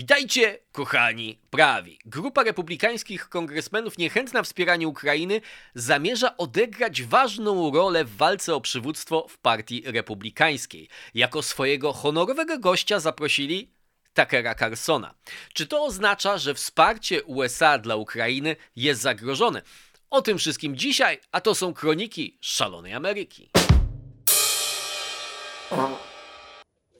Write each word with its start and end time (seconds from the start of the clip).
Witajcie, 0.00 0.58
kochani 0.72 1.38
prawi. 1.50 1.98
Grupa 2.04 2.42
republikańskich 2.42 3.28
kongresmenów 3.28 3.98
niechętna 3.98 4.42
wspieraniu 4.42 4.90
Ukrainy 4.90 5.40
zamierza 5.74 6.36
odegrać 6.36 7.02
ważną 7.02 7.74
rolę 7.74 8.04
w 8.04 8.16
walce 8.16 8.54
o 8.54 8.60
przywództwo 8.60 9.26
w 9.28 9.38
partii 9.38 9.82
republikańskiej. 9.86 10.88
Jako 11.14 11.42
swojego 11.42 11.92
honorowego 11.92 12.58
gościa 12.58 13.00
zaprosili 13.00 13.70
Tuckera 14.14 14.54
Carsona. 14.54 15.14
Czy 15.54 15.66
to 15.66 15.84
oznacza, 15.84 16.38
że 16.38 16.54
wsparcie 16.54 17.24
USA 17.24 17.78
dla 17.78 17.96
Ukrainy 17.96 18.56
jest 18.76 19.00
zagrożone? 19.00 19.62
O 20.10 20.22
tym 20.22 20.38
wszystkim 20.38 20.76
dzisiaj, 20.76 21.20
a 21.32 21.40
to 21.40 21.54
są 21.54 21.74
kroniki 21.74 22.38
szalonej 22.40 22.92
Ameryki. 22.92 23.50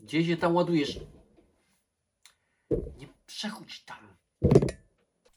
Gdzie 0.01 0.25
się 0.25 0.37
tam 0.37 0.55
ładujesz? 0.55 0.99
Nie 2.71 3.09
przechodź 3.27 3.81
tam. 3.85 4.17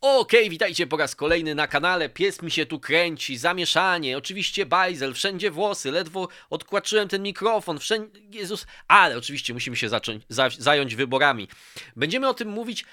Okej, 0.01 0.49
witajcie 0.49 0.87
po 0.87 0.97
raz 0.97 1.15
kolejny 1.15 1.55
na 1.55 1.67
kanale. 1.67 2.09
Pies 2.09 2.41
mi 2.41 2.51
się 2.51 2.65
tu 2.65 2.79
kręci, 2.79 3.37
zamieszanie, 3.37 4.17
oczywiście 4.17 4.65
bajzel, 4.65 5.13
wszędzie 5.13 5.51
włosy, 5.51 5.91
ledwo 5.91 6.27
odkłaczyłem 6.49 7.07
ten 7.07 7.23
mikrofon, 7.23 7.79
wszędzie. 7.79 8.19
Jezus. 8.31 8.65
Ale 8.87 9.17
oczywiście 9.17 9.53
musimy 9.53 9.75
się 9.75 9.89
zacząć, 9.89 10.23
za, 10.29 10.49
zająć 10.59 10.95
wyborami. 10.95 11.47
Będziemy 11.95 12.27
o 12.27 12.33
tym 12.33 12.49
mówić 12.49 12.85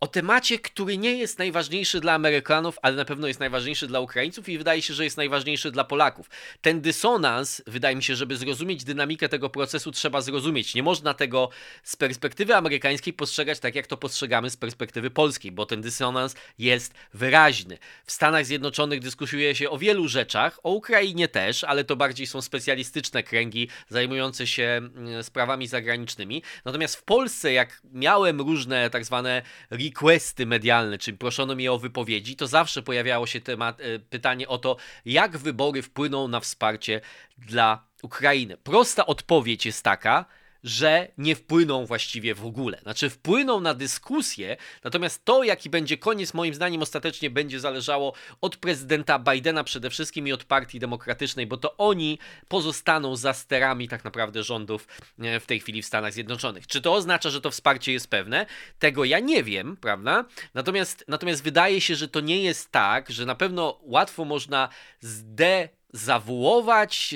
o 0.00 0.06
temacie, 0.06 0.58
który 0.58 0.98
nie 0.98 1.16
jest 1.16 1.38
najważniejszy 1.38 2.00
dla 2.00 2.12
Amerykanów, 2.12 2.78
ale 2.82 2.96
na 2.96 3.04
pewno 3.04 3.26
jest 3.26 3.40
najważniejszy 3.40 3.86
dla 3.86 4.00
Ukraińców 4.00 4.48
i 4.48 4.58
wydaje 4.58 4.82
się, 4.82 4.94
że 4.94 5.04
jest 5.04 5.16
najważniejszy 5.16 5.70
dla 5.70 5.84
Polaków. 5.84 6.30
Ten 6.60 6.80
dysonans, 6.80 7.62
wydaje 7.66 7.96
mi 7.96 8.02
się, 8.02 8.16
żeby 8.16 8.36
zrozumieć 8.36 8.84
dynamikę 8.84 9.28
tego 9.28 9.50
procesu, 9.50 9.92
trzeba 9.92 10.20
zrozumieć. 10.20 10.74
Nie 10.74 10.82
można 10.82 11.14
tego 11.14 11.48
z 11.82 11.96
perspektywy 11.96 12.54
amerykańskiej 12.54 13.12
postrzegać 13.12 13.58
tak, 13.58 13.74
jak 13.74 13.86
to 13.86 13.96
postrzegamy 13.96 14.50
z 14.50 14.56
perspektywy 14.56 15.10
polskiej, 15.10 15.52
bo 15.52 15.66
ten 15.66 15.80
dysonans 15.80 16.34
jest 16.58 16.94
wyraźny. 17.14 17.78
W 18.04 18.12
Stanach 18.12 18.46
Zjednoczonych 18.46 19.00
dyskutuje 19.00 19.54
się 19.54 19.70
o 19.70 19.78
wielu 19.78 20.08
rzeczach, 20.08 20.60
o 20.62 20.70
Ukrainie 20.70 21.28
też, 21.28 21.64
ale 21.64 21.84
to 21.84 21.96
bardziej 21.96 22.26
są 22.26 22.42
specjalistyczne 22.42 23.22
kręgi 23.22 23.68
zajmujące 23.88 24.46
się 24.46 24.64
mm, 24.64 25.22
sprawami 25.22 25.66
zagranicznymi. 25.66 26.42
Natomiast 26.64 26.96
w 26.96 27.02
Polsce, 27.02 27.52
jak 27.52 27.82
miałem 27.92 28.40
różne 28.40 28.90
tak 28.90 29.04
zwane 29.04 29.42
requesty 29.86 30.46
medialne, 30.46 30.98
czyli 30.98 31.18
proszono 31.18 31.54
mnie 31.54 31.72
o 31.72 31.78
wypowiedzi, 31.78 32.36
to 32.36 32.46
zawsze 32.46 32.82
pojawiało 32.82 33.26
się 33.26 33.40
temat, 33.40 33.80
e, 33.80 33.98
pytanie 33.98 34.48
o 34.48 34.58
to, 34.58 34.76
jak 35.04 35.36
wybory 35.36 35.82
wpłyną 35.82 36.28
na 36.28 36.40
wsparcie 36.40 37.00
dla 37.38 37.84
Ukrainy. 38.02 38.56
Prosta 38.56 39.06
odpowiedź 39.06 39.66
jest 39.66 39.82
taka, 39.82 40.24
że 40.66 41.08
nie 41.18 41.36
wpłyną 41.36 41.86
właściwie 41.86 42.34
w 42.34 42.46
ogóle. 42.46 42.78
Znaczy 42.82 43.10
wpłyną 43.10 43.60
na 43.60 43.74
dyskusję, 43.74 44.56
natomiast 44.84 45.24
to, 45.24 45.44
jaki 45.44 45.70
będzie 45.70 45.98
koniec, 45.98 46.34
moim 46.34 46.54
zdaniem 46.54 46.82
ostatecznie 46.82 47.30
będzie 47.30 47.60
zależało 47.60 48.12
od 48.40 48.56
prezydenta 48.56 49.18
Bidena 49.18 49.64
przede 49.64 49.90
wszystkim 49.90 50.28
i 50.28 50.32
od 50.32 50.44
Partii 50.44 50.78
Demokratycznej, 50.78 51.46
bo 51.46 51.56
to 51.56 51.76
oni 51.76 52.18
pozostaną 52.48 53.16
za 53.16 53.32
sterami 53.32 53.88
tak 53.88 54.04
naprawdę 54.04 54.42
rządów 54.42 54.88
e, 55.18 55.40
w 55.40 55.46
tej 55.46 55.60
chwili 55.60 55.82
w 55.82 55.86
Stanach 55.86 56.12
Zjednoczonych. 56.12 56.66
Czy 56.66 56.80
to 56.80 56.94
oznacza, 56.94 57.30
że 57.30 57.40
to 57.40 57.50
wsparcie 57.50 57.92
jest 57.92 58.10
pewne? 58.10 58.46
Tego 58.78 59.04
ja 59.04 59.18
nie 59.18 59.44
wiem, 59.44 59.76
prawda? 59.76 60.24
Natomiast, 60.54 61.04
natomiast 61.08 61.42
wydaje 61.42 61.80
się, 61.80 61.96
że 61.96 62.08
to 62.08 62.20
nie 62.20 62.42
jest 62.42 62.70
tak, 62.70 63.10
że 63.10 63.26
na 63.26 63.34
pewno 63.34 63.78
łatwo 63.82 64.24
można 64.24 64.68
zde 65.00 65.68
zawuować, 65.96 67.14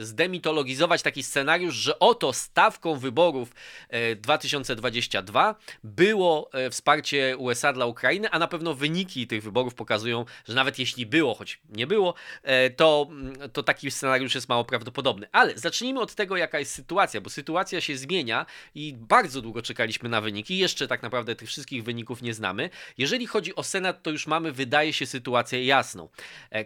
zdemitologizować 0.00 1.02
taki 1.02 1.22
scenariusz, 1.22 1.74
że 1.74 1.98
oto 1.98 2.32
stawką 2.32 2.98
wyborów 2.98 3.54
2022 4.16 5.50
e, 5.50 5.54
było 5.84 6.50
e, 6.52 6.70
wsparcie 6.70 7.36
USA 7.36 7.72
dla 7.72 7.86
Ukrainy, 7.86 8.30
a 8.30 8.38
na 8.38 8.48
pewno 8.48 8.74
wyniki 8.74 9.26
tych 9.26 9.42
wyborów 9.42 9.74
pokazują, 9.74 10.24
że 10.48 10.54
nawet 10.54 10.78
jeśli 10.78 11.06
było, 11.06 11.34
choć 11.34 11.60
nie 11.68 11.86
było, 11.86 12.14
e, 12.42 12.70
to, 12.70 13.06
mm, 13.10 13.50
to 13.50 13.62
taki 13.62 13.90
scenariusz 13.90 14.34
jest 14.34 14.48
mało 14.48 14.64
prawdopodobny. 14.64 15.26
Ale 15.32 15.58
zacznijmy 15.58 16.00
od 16.00 16.14
tego, 16.14 16.36
jaka 16.36 16.58
jest 16.58 16.72
sytuacja, 16.72 17.20
bo 17.20 17.30
sytuacja 17.30 17.80
się 17.80 17.96
zmienia 17.96 18.46
i 18.74 18.94
bardzo 18.98 19.42
długo 19.42 19.62
czekaliśmy 19.62 20.08
na 20.08 20.20
wyniki. 20.20 20.58
Jeszcze 20.58 20.88
tak 20.88 21.02
naprawdę 21.02 21.36
tych 21.36 21.48
wszystkich 21.48 21.84
wyników 21.84 22.22
nie 22.22 22.34
znamy. 22.34 22.70
Jeżeli 22.98 23.26
chodzi 23.26 23.54
o 23.54 23.62
Senat, 23.62 24.02
to 24.02 24.10
już 24.10 24.26
mamy, 24.26 24.52
wydaje 24.52 24.92
się, 24.92 25.06
sytuację 25.06 25.66
jasną. 25.66 26.08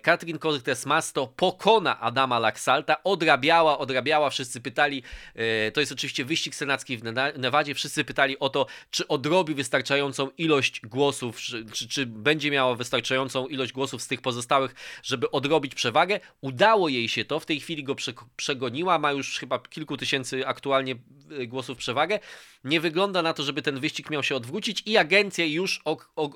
Katrin 0.02 0.38
Cortez 0.38 0.86
Masto 1.00 1.26
pokona 1.26 2.00
Adama 2.00 2.38
Laksalta, 2.38 3.02
odrabiała, 3.04 3.78
odrabiała, 3.78 4.30
wszyscy 4.30 4.60
pytali, 4.60 5.02
e, 5.34 5.70
to 5.70 5.80
jest 5.80 5.92
oczywiście 5.92 6.24
wyścig 6.24 6.54
senacki 6.54 6.96
w 6.98 7.02
Nevadzie, 7.36 7.74
wszyscy 7.74 8.04
pytali 8.04 8.38
o 8.38 8.48
to, 8.48 8.66
czy 8.90 9.08
odrobi 9.08 9.54
wystarczającą 9.54 10.30
ilość 10.38 10.80
głosów, 10.80 11.40
czy, 11.40 11.88
czy 11.88 12.06
będzie 12.06 12.50
miała 12.50 12.74
wystarczającą 12.74 13.46
ilość 13.46 13.72
głosów 13.72 14.02
z 14.02 14.06
tych 14.06 14.20
pozostałych, 14.20 14.74
żeby 15.02 15.30
odrobić 15.30 15.74
przewagę. 15.74 16.20
Udało 16.40 16.88
jej 16.88 17.08
się 17.08 17.24
to, 17.24 17.40
w 17.40 17.46
tej 17.46 17.60
chwili 17.60 17.84
go 17.84 17.96
przegoniła, 18.36 18.98
ma 18.98 19.12
już 19.12 19.38
chyba 19.38 19.58
kilku 19.58 19.96
tysięcy 19.96 20.46
aktualnie 20.46 20.96
e, 21.38 21.46
głosów 21.46 21.78
przewagę. 21.78 22.18
Nie 22.64 22.80
wygląda 22.80 23.22
na 23.22 23.32
to, 23.32 23.42
żeby 23.42 23.62
ten 23.62 23.80
wyścig 23.80 24.10
miał 24.10 24.22
się 24.22 24.36
odwrócić 24.36 24.82
i 24.86 24.96
agencje 24.96 25.48
już 25.48 25.82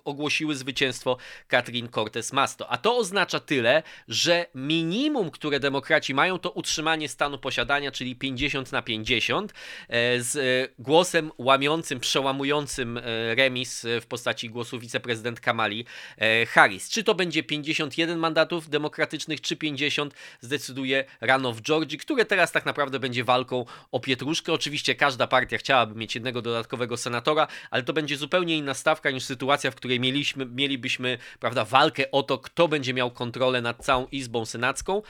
ogłosiły 0.05 0.57
zwycięstwo 0.57 1.17
Katrin 1.49 1.89
Cortez 1.89 2.33
Masto. 2.33 2.71
A 2.71 2.79
to 2.79 2.97
oznacza 2.97 3.41
tyle, 3.41 3.83
że 4.09 4.47
minimum, 4.55 5.31
które 5.31 5.61
demokraci 5.61 6.15
mają, 6.15 6.39
to 6.39 6.51
utrzymanie 6.51 7.09
stanu 7.09 7.39
posiadania, 7.39 7.93
czyli 7.93 8.17
50 8.17 8.73
na 8.73 8.83
50, 8.83 9.53
e, 9.89 10.21
z 10.21 10.37
e, 10.37 10.75
głosem 10.79 11.33
łamiącym, 11.39 12.01
przełamującym 12.01 12.99
e, 12.99 13.35
remis 13.35 13.87
w 14.01 14.07
postaci 14.07 14.51
głosu 14.51 14.79
wiceprezydent 14.79 15.41
Kamali 15.41 15.85
Harris. 16.49 16.91
Czy 16.91 17.05
to 17.05 17.15
będzie 17.15 17.43
51 17.43 18.19
mandatów 18.19 18.69
demokratycznych, 18.69 19.41
czy 19.41 19.57
50, 19.57 20.15
zdecyduje 20.41 21.05
rano 21.21 21.53
w 21.53 21.63
Georgii, 21.63 21.99
które 21.99 22.25
teraz 22.25 22.53
tak 22.53 22.67
naprawdę 22.67 23.01
będzie 23.01 23.25
walką 23.25 23.65
o 23.93 24.01
pietruszkę. 24.01 24.53
Oczywiście 24.53 24.95
każda 24.95 25.27
partia 25.27 25.59
chciałaby 25.59 25.95
mieć 25.95 26.15
jednego 26.15 26.43
dodatkowego 26.43 26.97
senatora, 26.97 27.47
ale 27.71 27.83
to 27.83 27.93
będzie 27.93 28.17
zupełnie 28.17 28.57
inna 28.57 28.75
stawka 28.75 29.11
niż 29.11 29.25
sytuacja, 29.25 29.71
w 29.71 29.75
której 29.75 30.01
mieliśmy, 30.01 30.47
mielibyśmy 30.47 31.19
prawda, 31.41 31.65
walkę 31.65 32.11
o 32.11 32.23
to, 32.23 32.39
kto 32.39 32.69
będzie 32.69 32.95
miał 32.95 33.11
kontrolę 33.11 33.61
nad 33.61 33.85
całą 33.85 34.07
Izbą 34.07 34.34
Senacką, 34.45 35.03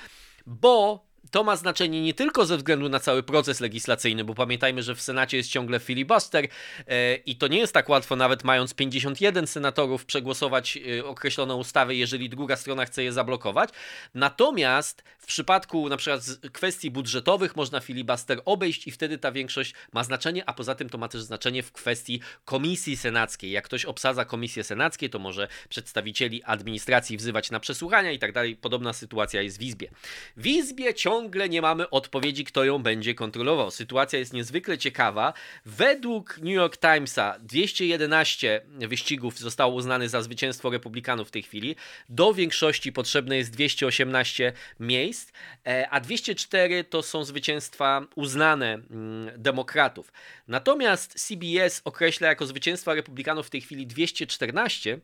bo 0.46 1.06
to 1.34 1.44
ma 1.44 1.56
znaczenie 1.56 2.02
nie 2.02 2.14
tylko 2.14 2.46
ze 2.46 2.56
względu 2.56 2.88
na 2.88 3.00
cały 3.00 3.22
proces 3.22 3.60
legislacyjny, 3.60 4.24
bo 4.24 4.34
pamiętajmy, 4.34 4.82
że 4.82 4.94
w 4.94 5.00
Senacie 5.00 5.36
jest 5.36 5.50
ciągle 5.50 5.80
filibuster 5.80 6.48
e, 6.86 7.14
i 7.14 7.36
to 7.36 7.48
nie 7.48 7.58
jest 7.58 7.72
tak 7.72 7.88
łatwo, 7.88 8.16
nawet 8.16 8.44
mając 8.44 8.74
51 8.74 9.46
senatorów, 9.46 10.04
przegłosować 10.04 10.78
e, 10.98 11.04
określoną 11.04 11.56
ustawę, 11.56 11.94
jeżeli 11.94 12.28
druga 12.28 12.56
strona 12.56 12.86
chce 12.86 13.04
je 13.04 13.12
zablokować. 13.12 13.70
Natomiast 14.14 15.04
w 15.18 15.26
przypadku 15.26 15.88
na 15.88 15.96
przykład 15.96 16.22
kwestii 16.52 16.90
budżetowych 16.90 17.56
można 17.56 17.80
filibuster 17.80 18.40
obejść 18.44 18.86
i 18.86 18.90
wtedy 18.90 19.18
ta 19.18 19.32
większość 19.32 19.74
ma 19.92 20.04
znaczenie, 20.04 20.42
a 20.46 20.52
poza 20.52 20.74
tym 20.74 20.90
to 20.90 20.98
ma 20.98 21.08
też 21.08 21.22
znaczenie 21.22 21.62
w 21.62 21.72
kwestii 21.72 22.20
komisji 22.44 22.96
senackiej. 22.96 23.50
Jak 23.50 23.64
ktoś 23.64 23.84
obsadza 23.84 24.24
komisję 24.24 24.64
senackie, 24.64 25.08
to 25.08 25.18
może 25.18 25.48
przedstawicieli 25.68 26.42
administracji 26.42 27.16
wzywać 27.16 27.50
na 27.50 27.60
przesłuchania 27.60 28.12
i 28.12 28.18
tak 28.18 28.32
dalej. 28.32 28.56
Podobna 28.56 28.92
sytuacja 28.92 29.42
jest 29.42 29.58
w 29.58 29.62
Izbie. 29.62 29.90
W 30.36 30.46
Izbie 30.46 30.94
ciągle 30.94 31.23
ciągle 31.24 31.48
nie 31.48 31.62
mamy 31.62 31.90
odpowiedzi, 31.90 32.44
kto 32.44 32.64
ją 32.64 32.78
będzie 32.78 33.14
kontrolował. 33.14 33.70
Sytuacja 33.70 34.18
jest 34.18 34.32
niezwykle 34.32 34.78
ciekawa. 34.78 35.32
Według 35.64 36.38
New 36.38 36.54
York 36.54 36.76
Timesa 36.76 37.38
211 37.38 38.62
wyścigów 38.68 39.38
zostało 39.38 39.74
uznane 39.74 40.08
za 40.08 40.22
zwycięstwo 40.22 40.70
republikanów 40.70 41.28
w 41.28 41.30
tej 41.30 41.42
chwili. 41.42 41.76
Do 42.08 42.34
większości 42.34 42.92
potrzebne 42.92 43.36
jest 43.36 43.50
218 43.50 44.52
miejsc, 44.80 45.32
e, 45.66 45.90
a 45.90 46.00
204 46.00 46.84
to 46.84 47.02
są 47.02 47.24
zwycięstwa 47.24 48.06
uznane 48.14 48.74
mm, 48.74 49.30
demokratów. 49.42 50.12
Natomiast 50.48 51.14
CBS 51.14 51.82
określa 51.84 52.28
jako 52.28 52.46
zwycięstwa 52.46 52.94
republikanów 52.94 53.46
w 53.46 53.50
tej 53.50 53.60
chwili 53.60 53.86
214 53.86 55.00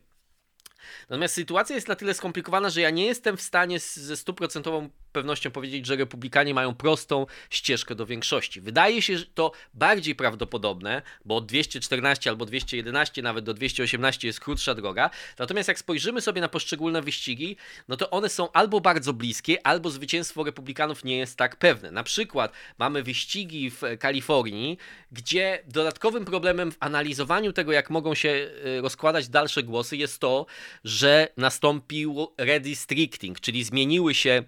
Natomiast 1.09 1.35
sytuacja 1.35 1.75
jest 1.75 1.87
na 1.87 1.95
tyle 1.95 2.13
skomplikowana, 2.13 2.69
że 2.69 2.81
ja 2.81 2.89
nie 2.89 3.05
jestem 3.05 3.37
w 3.37 3.41
stanie 3.41 3.79
ze 3.79 4.17
stuprocentową 4.17 4.89
pewnością 5.11 5.51
powiedzieć, 5.51 5.85
że 5.85 5.95
republikanie 5.95 6.53
mają 6.53 6.75
prostą 6.75 7.25
ścieżkę 7.49 7.95
do 7.95 8.05
większości. 8.05 8.61
Wydaje 8.61 9.01
się 9.01 9.17
że 9.17 9.25
to 9.25 9.51
bardziej 9.73 10.15
prawdopodobne, 10.15 11.01
bo 11.25 11.35
od 11.35 11.45
214 11.45 12.29
albo 12.29 12.45
211 12.45 13.21
nawet 13.21 13.45
do 13.45 13.53
218 13.53 14.27
jest 14.27 14.39
krótsza 14.39 14.75
droga. 14.75 15.09
Natomiast 15.39 15.67
jak 15.67 15.79
spojrzymy 15.79 16.21
sobie 16.21 16.41
na 16.41 16.49
poszczególne 16.49 17.01
wyścigi, 17.01 17.57
no 17.87 17.97
to 17.97 18.09
one 18.09 18.29
są 18.29 18.51
albo 18.51 18.81
bardzo 18.81 19.13
bliskie, 19.13 19.67
albo 19.67 19.89
zwycięstwo 19.89 20.43
republikanów 20.43 21.03
nie 21.03 21.17
jest 21.17 21.37
tak 21.37 21.55
pewne. 21.55 21.91
Na 21.91 22.03
przykład 22.03 22.53
mamy 22.77 23.03
wyścigi 23.03 23.71
w 23.71 23.81
Kalifornii, 23.99 24.77
gdzie 25.11 25.63
dodatkowym 25.67 26.25
problemem 26.25 26.71
w 26.71 26.77
analizowaniu 26.79 27.53
tego, 27.53 27.71
jak 27.71 27.89
mogą 27.89 28.15
się 28.15 28.29
y, 28.29 28.81
rozkładać 28.81 29.29
dalsze 29.29 29.63
głosy, 29.63 29.97
jest 29.97 30.19
to, 30.19 30.45
że 30.83 31.27
nastąpił 31.37 32.27
redistricting, 32.37 33.39
czyli 33.39 33.63
zmieniły 33.63 34.13
się 34.13 34.43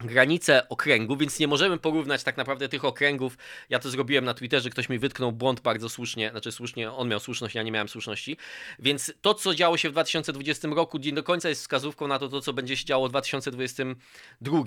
granice 0.00 0.68
okręgu, 0.68 1.16
więc 1.16 1.38
nie 1.38 1.48
możemy 1.48 1.78
porównać 1.78 2.24
tak 2.24 2.36
naprawdę 2.36 2.68
tych 2.68 2.84
okręgów. 2.84 3.38
Ja 3.68 3.78
to 3.78 3.90
zrobiłem 3.90 4.24
na 4.24 4.34
Twitterze, 4.34 4.70
ktoś 4.70 4.88
mi 4.88 4.98
wytknął 4.98 5.32
błąd 5.32 5.60
bardzo 5.60 5.88
słusznie, 5.88 6.30
znaczy 6.30 6.52
słusznie, 6.52 6.92
on 6.92 7.08
miał 7.08 7.20
słuszność, 7.20 7.54
ja 7.54 7.62
nie 7.62 7.72
miałem 7.72 7.88
słuszności. 7.88 8.36
Więc 8.78 9.12
to, 9.20 9.34
co 9.34 9.54
działo 9.54 9.76
się 9.76 9.88
w 9.88 9.92
2020 9.92 10.68
roku, 10.68 10.98
nie 10.98 11.12
do 11.12 11.22
końca 11.22 11.48
jest 11.48 11.60
wskazówką 11.60 12.08
na 12.08 12.18
to, 12.18 12.28
to 12.28 12.40
co 12.40 12.52
będzie 12.52 12.76
się 12.76 12.84
działo 12.84 13.06
w 13.08 13.10
2022. 13.10 14.58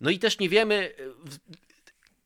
No 0.00 0.10
i 0.10 0.18
też 0.18 0.38
nie 0.38 0.48
wiemy, 0.48 0.90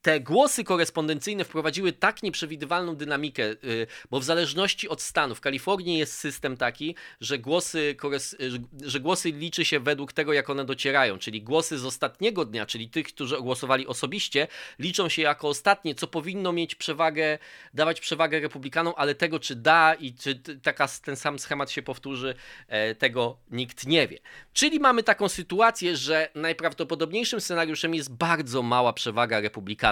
te 0.03 0.21
głosy 0.21 0.65
korespondencyjne 0.65 1.45
wprowadziły 1.45 1.93
tak 1.93 2.23
nieprzewidywalną 2.23 2.97
dynamikę, 2.97 3.43
y, 3.45 3.87
bo 4.11 4.21
w 4.21 4.25
zależności 4.25 4.89
od 4.89 5.03
stanu, 5.03 5.35
w 5.35 5.41
Kalifornii 5.41 5.99
jest 5.99 6.15
system 6.15 6.57
taki, 6.57 6.95
że 7.21 7.39
głosy, 7.39 7.97
y, 8.41 8.89
że 8.89 9.01
głosy 9.01 9.31
liczy 9.31 9.65
się 9.65 9.81
według 9.81 10.13
tego, 10.13 10.33
jak 10.33 10.51
one 10.51 10.65
docierają, 10.65 11.19
czyli 11.19 11.43
głosy 11.43 11.79
z 11.79 11.85
ostatniego 11.85 12.45
dnia, 12.45 12.67
czyli 12.67 12.91
tych, 12.91 13.07
którzy 13.07 13.37
głosowali 13.39 13.87
osobiście, 13.87 14.49
liczą 14.79 15.09
się 15.09 15.23
jako 15.23 15.49
ostatnie, 15.49 15.95
co 15.95 16.07
powinno 16.07 16.53
mieć 16.53 16.75
przewagę, 16.75 17.39
dawać 17.75 18.01
przewagę 18.01 18.41
republikanom, 18.41 18.95
ale 18.97 19.15
tego, 19.15 19.41
czy 19.41 19.57
da 19.57 19.95
i 19.95 20.15
czy 20.15 20.41
taka, 20.63 20.89
ten 21.05 21.17
sam 21.17 21.39
schemat 21.39 21.71
się 21.71 21.83
powtórzy, 21.83 22.35
e, 22.69 22.95
tego 22.95 23.37
nikt 23.51 23.87
nie 23.87 24.09
wie. 24.09 24.19
Czyli 24.53 24.81
mamy 24.81 25.03
taką 25.03 25.29
sytuację, 25.29 25.97
że 25.97 26.29
najprawdopodobniejszym 26.35 27.41
scenariuszem 27.41 27.95
jest 27.95 28.13
bardzo 28.13 28.63
mała 28.63 28.93
przewaga 28.93 29.41
republikanów 29.41 29.92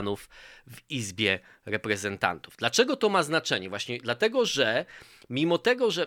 w 0.66 0.90
Izbie 0.90 1.38
Reprezentantów. 1.66 2.56
Dlaczego 2.56 2.96
to 2.96 3.08
ma 3.08 3.22
znaczenie? 3.22 3.68
Właśnie 3.68 3.98
dlatego, 3.98 4.44
że 4.44 4.84
mimo 5.30 5.58
tego, 5.58 5.90
że 5.90 6.06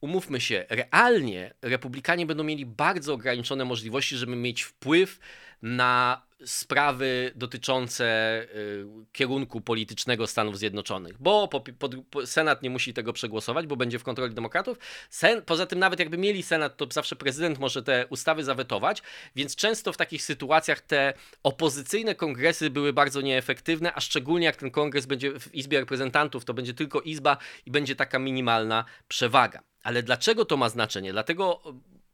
umówmy 0.00 0.40
się, 0.40 0.66
realnie 0.68 1.54
republikanie 1.62 2.26
będą 2.26 2.44
mieli 2.44 2.66
bardzo 2.66 3.14
ograniczone 3.14 3.64
możliwości, 3.64 4.16
żeby 4.16 4.36
mieć 4.36 4.62
wpływ 4.62 5.18
na 5.62 6.22
sprawy 6.44 7.32
dotyczące 7.34 8.06
y, 8.54 8.86
kierunku 9.12 9.60
politycznego 9.60 10.26
Stanów 10.26 10.58
Zjednoczonych, 10.58 11.16
bo 11.18 11.48
po, 11.48 11.60
po, 11.60 11.88
po, 12.10 12.26
Senat 12.26 12.62
nie 12.62 12.70
musi 12.70 12.94
tego 12.94 13.12
przegłosować, 13.12 13.66
bo 13.66 13.76
będzie 13.76 13.98
w 13.98 14.04
kontroli 14.04 14.34
demokratów. 14.34 14.78
Sen, 15.10 15.42
poza 15.42 15.66
tym, 15.66 15.78
nawet 15.78 15.98
jakby 15.98 16.18
mieli 16.18 16.42
Senat, 16.42 16.76
to 16.76 16.86
zawsze 16.90 17.16
prezydent 17.16 17.58
może 17.58 17.82
te 17.82 18.06
ustawy 18.06 18.44
zawetować, 18.44 19.02
więc 19.36 19.56
często 19.56 19.92
w 19.92 19.96
takich 19.96 20.22
sytuacjach 20.22 20.80
te 20.80 21.14
opozycyjne 21.42 22.14
kongresy 22.14 22.70
były 22.70 22.92
bardzo 22.92 23.20
nieefektywne, 23.20 23.94
a 23.94 24.00
szczególnie 24.00 24.46
jak 24.46 24.56
ten 24.56 24.70
kongres 24.70 25.06
będzie 25.06 25.40
w 25.40 25.54
Izbie 25.54 25.80
Reprezentantów, 25.80 26.44
to 26.44 26.54
będzie 26.54 26.74
tylko 26.74 27.00
Izba 27.00 27.36
i 27.66 27.70
będzie 27.70 27.96
taka 27.96 28.18
minimalna 28.18 28.84
przewaga. 29.08 29.62
Ale 29.82 30.02
dlaczego 30.02 30.44
to 30.44 30.56
ma 30.56 30.68
znaczenie? 30.68 31.12
Dlatego 31.12 31.62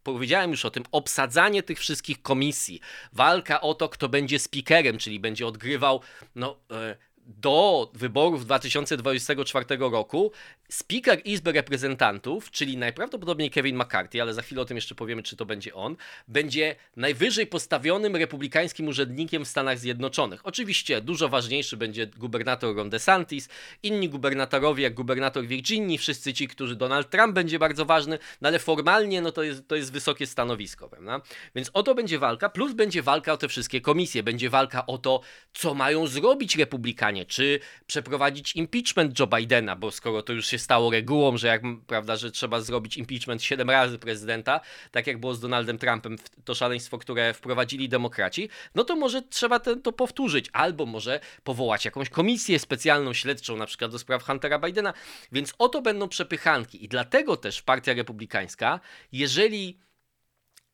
powiedziałem 0.03 0.51
już 0.51 0.65
o 0.65 0.71
tym, 0.71 0.85
obsadzanie 0.93 1.63
tych 1.63 1.79
wszystkich 1.79 2.23
komisji, 2.23 2.81
walka 3.13 3.61
o 3.61 3.75
to, 3.75 3.89
kto 3.89 4.09
będzie 4.09 4.39
speakerem, 4.39 4.99
czyli 4.99 5.21
będzie 5.21 5.47
odgrywał 5.47 6.01
no, 6.35 6.57
e, 6.71 6.97
do 7.39 7.91
wyborów 7.95 8.45
2024 8.45 9.67
roku 9.79 10.33
Speaker 10.71 11.21
Izby 11.25 11.53
Reprezentantów, 11.53 12.51
czyli 12.51 12.77
najprawdopodobniej 12.77 13.51
Kevin 13.51 13.77
McCarthy, 13.77 14.23
ale 14.23 14.35
za 14.35 14.43
chwilę 14.43 14.63
o 14.63 14.65
tym 14.65 14.77
jeszcze 14.77 14.95
powiemy, 14.95 15.23
czy 15.23 15.37
to 15.37 15.47
będzie 15.47 15.75
on, 15.75 15.97
będzie 16.29 16.77
najwyżej 16.97 17.47
postawionym 17.47 18.17
republikańskim 18.17 18.89
urzędnikiem 18.89 19.45
w 19.45 19.49
Stanach 19.49 19.79
Zjednoczonych. 19.79 20.47
Oczywiście 20.47 21.01
dużo 21.01 21.29
ważniejszy 21.29 21.77
będzie 21.77 22.07
gubernator 22.07 22.77
Ron 22.77 22.91
DeSantis, 22.91 23.49
inni 23.83 24.09
gubernatorowie, 24.09 24.83
jak 24.83 24.95
gubernator 24.95 25.47
Virginii, 25.47 25.99
wszyscy 25.99 26.35
ci, 26.35 26.49
którzy 26.49 26.77
Donald 26.77 27.11
Trump 27.11 27.35
będzie 27.35 27.59
bardzo 27.59 27.85
ważny, 27.85 28.19
no 28.41 28.49
ale 28.49 28.59
formalnie 28.59 29.21
no 29.21 29.33
to, 29.33 29.43
jest, 29.43 29.69
to 29.69 29.77
jest 29.77 29.93
wysokie 29.93 30.27
stanowisko, 30.27 30.89
prawda? 30.89 31.21
Więc 31.55 31.71
o 31.73 31.83
to 31.83 31.95
będzie 31.95 32.19
walka, 32.19 32.49
plus 32.49 32.73
będzie 32.73 33.03
walka 33.03 33.33
o 33.33 33.37
te 33.37 33.49
wszystkie 33.49 33.81
komisje, 33.81 34.23
będzie 34.23 34.51
walka 34.51 34.87
o 34.87 34.99
to, 34.99 35.21
co 35.53 35.75
mają 35.75 36.07
zrobić 36.07 36.57
republikanie, 36.57 37.20
czy 37.25 37.61
przeprowadzić 37.87 38.57
impeachment 38.57 39.19
Joe 39.19 39.27
Bidena, 39.27 39.77
bo 39.77 39.91
skoro 39.91 40.23
to 40.23 40.33
już 40.33 40.47
się 40.47 40.59
stało 40.59 40.91
regułą, 40.91 41.37
że 41.37 41.47
jak, 41.47 41.63
prawda, 41.87 42.17
że 42.17 42.31
trzeba 42.31 42.61
zrobić 42.61 42.97
impeachment 42.97 43.43
7 43.43 43.71
razy 43.71 43.99
prezydenta, 43.99 44.61
tak 44.91 45.07
jak 45.07 45.21
było 45.21 45.35
z 45.35 45.41
Donaldem 45.41 45.79
Trumpem, 45.79 46.17
to 46.45 46.55
szaleństwo, 46.55 46.99
które 46.99 47.35
wprowadzili 47.35 47.89
demokraci, 47.89 48.49
no 48.75 48.85
to 48.85 48.97
może 48.97 49.23
trzeba 49.23 49.61
ten, 49.61 49.83
to 49.83 49.93
powtórzyć, 49.93 50.47
albo 50.53 50.87
może 50.87 51.21
powołać 51.45 51.85
jakąś 51.85 52.09
komisję 52.09 52.59
specjalną, 52.59 53.13
śledczą, 53.15 53.57
na 53.57 53.67
przykład 53.67 53.91
do 53.91 53.99
spraw 53.99 54.23
Huntera 54.23 54.59
Bidena, 54.59 54.95
więc 55.33 55.55
oto 55.59 55.83
będą 55.83 56.09
przepychanki. 56.09 56.85
I 56.85 56.89
dlatego 56.89 57.37
też 57.37 57.63
Partia 57.63 57.95
Republikańska, 57.95 58.81
jeżeli 59.13 59.79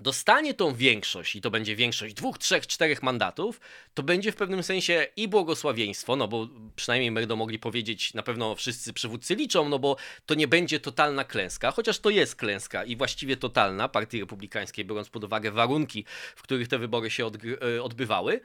dostanie 0.01 0.55
tą 0.55 0.75
większość 0.75 1.37
i 1.37 1.41
to 1.41 1.51
będzie 1.51 1.77
większość 1.77 2.15
dwóch, 2.15 2.39
trzech, 2.39 2.67
czterech 2.67 3.03
mandatów, 3.03 3.61
to 3.95 4.03
będzie 4.03 4.33
w 4.33 4.37
pewnym 4.37 4.63
sensie 4.63 5.07
i 5.17 5.29
błogosławieństwo, 5.29 6.17
no 6.17 6.29
bo 6.29 6.49
przynajmniej 6.77 7.13
będą 7.13 7.37
mogli 7.37 7.59
powiedzieć, 7.59 8.15
na 8.15 8.23
pewno 8.23 8.55
wszyscy 8.55 8.93
przywódcy 8.93 9.35
liczą, 9.35 9.69
no 9.69 9.79
bo 9.79 9.97
to 10.27 10.35
nie 10.35 10.49
będzie 10.49 10.81
totalna 10.81 11.25
klęska, 11.25 11.71
chociaż 11.71 11.99
to 11.99 12.11
jest 12.11 12.37
klęska 12.37 12.85
i 12.85 12.97
właściwie 12.97 13.37
totalna 13.37 13.89
Partii 13.89 14.21
Republikańskiej, 14.21 14.85
biorąc 14.85 15.09
pod 15.09 15.25
uwagę 15.25 15.51
warunki, 15.51 16.05
w 16.37 16.43
których 16.43 16.69
te 16.69 16.79
wybory 16.79 17.11
się 17.11 17.31
e, 17.77 17.83
odbywały. 17.83 18.41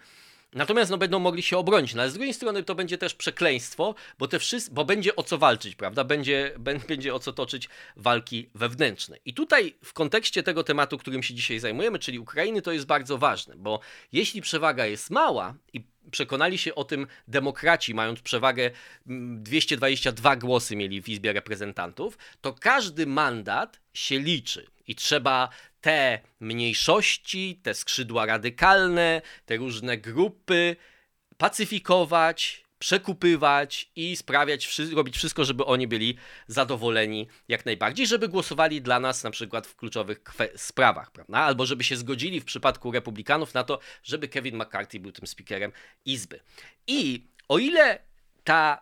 Natomiast 0.54 0.92
no, 0.92 0.98
będą 0.98 1.20
mogli 1.20 1.42
się 1.44 1.58
obronić, 1.58 1.94
no, 1.94 2.02
ale 2.02 2.12
z 2.12 2.14
drugiej 2.14 2.34
strony 2.34 2.64
to 2.64 2.76
będzie 2.76 2.98
też 2.98 3.14
przekleństwo, 3.14 3.96
bo, 4.20 4.28
te 4.28 4.40
wszyscy, 4.40 4.72
bo 4.72 4.86
będzie 4.86 5.16
o 5.16 5.24
co 5.24 5.38
walczyć, 5.38 5.76
prawda? 5.76 6.04
Będzie, 6.04 6.54
będzie 6.88 7.14
o 7.14 7.20
co 7.20 7.34
toczyć 7.34 7.70
walki 7.96 8.50
wewnętrzne. 8.56 9.18
I 9.26 9.34
tutaj 9.34 9.76
w 9.84 9.94
kontekście 9.94 10.44
tego 10.44 10.64
tematu, 10.64 10.98
którym 10.98 11.24
się 11.24 11.34
dzisiaj 11.34 11.60
zajmujemy, 11.60 12.00
czyli 12.00 12.20
Ukrainy, 12.20 12.62
to 12.62 12.72
jest 12.72 12.86
bardzo 12.86 13.18
ważne, 13.18 13.56
bo 13.58 13.80
jeśli 14.12 14.42
przewaga 14.42 14.86
jest 14.86 15.10
mała 15.10 15.56
i 15.74 15.91
przekonali 16.12 16.58
się 16.58 16.76
o 16.76 16.84
tym 16.84 17.08
demokraci, 17.28 17.94
mając 17.94 18.22
przewagę 18.22 18.72
222 19.06 20.30
mm, 20.30 20.40
głosy 20.40 20.76
mieli 20.76 21.02
w 21.02 21.10
Izbie 21.10 21.34
Reprezentantów, 21.34 22.18
to 22.42 22.54
każdy 22.54 23.08
mandat 23.08 23.80
się 23.94 24.20
liczy 24.20 24.68
i 24.88 24.96
trzeba 24.96 25.50
te 25.82 26.20
mniejszości, 26.40 27.60
te 27.64 27.74
skrzydła 27.74 28.26
radykalne, 28.26 29.22
te 29.46 29.58
różne 29.58 29.98
grupy 29.98 30.76
pacyfikować, 31.38 32.61
przekupywać 32.82 33.92
i 33.96 34.16
sprawiać, 34.16 34.80
robić 34.94 35.18
wszystko, 35.18 35.46
żeby 35.46 35.66
oni 35.66 35.88
byli 35.88 36.18
zadowoleni 36.48 37.28
jak 37.48 37.66
najbardziej, 37.66 38.08
żeby 38.08 38.28
głosowali 38.28 38.82
dla 38.82 39.00
nas 39.00 39.24
na 39.24 39.32
przykład 39.32 39.68
w 39.68 39.76
kluczowych 39.76 40.22
sprawach, 40.56 41.12
prawda? 41.12 41.38
Albo 41.38 41.66
żeby 41.66 41.84
się 41.84 41.96
zgodzili 41.96 42.40
w 42.42 42.46
przypadku 42.46 42.92
republikanów 42.92 43.54
na 43.54 43.64
to, 43.64 43.80
żeby 44.04 44.28
Kevin 44.28 44.56
McCarthy 44.56 45.00
był 45.00 45.12
tym 45.12 45.28
speakerem 45.28 45.72
Izby. 46.06 46.40
I 46.88 47.28
o 47.48 47.58
ile 47.58 48.00
ta 48.44 48.82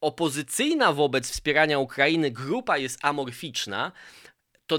opozycyjna 0.00 0.92
wobec 0.92 1.30
wspierania 1.30 1.78
Ukrainy 1.78 2.30
grupa 2.30 2.78
jest 2.78 2.98
amorficzna, 3.02 3.92
to 4.70 4.78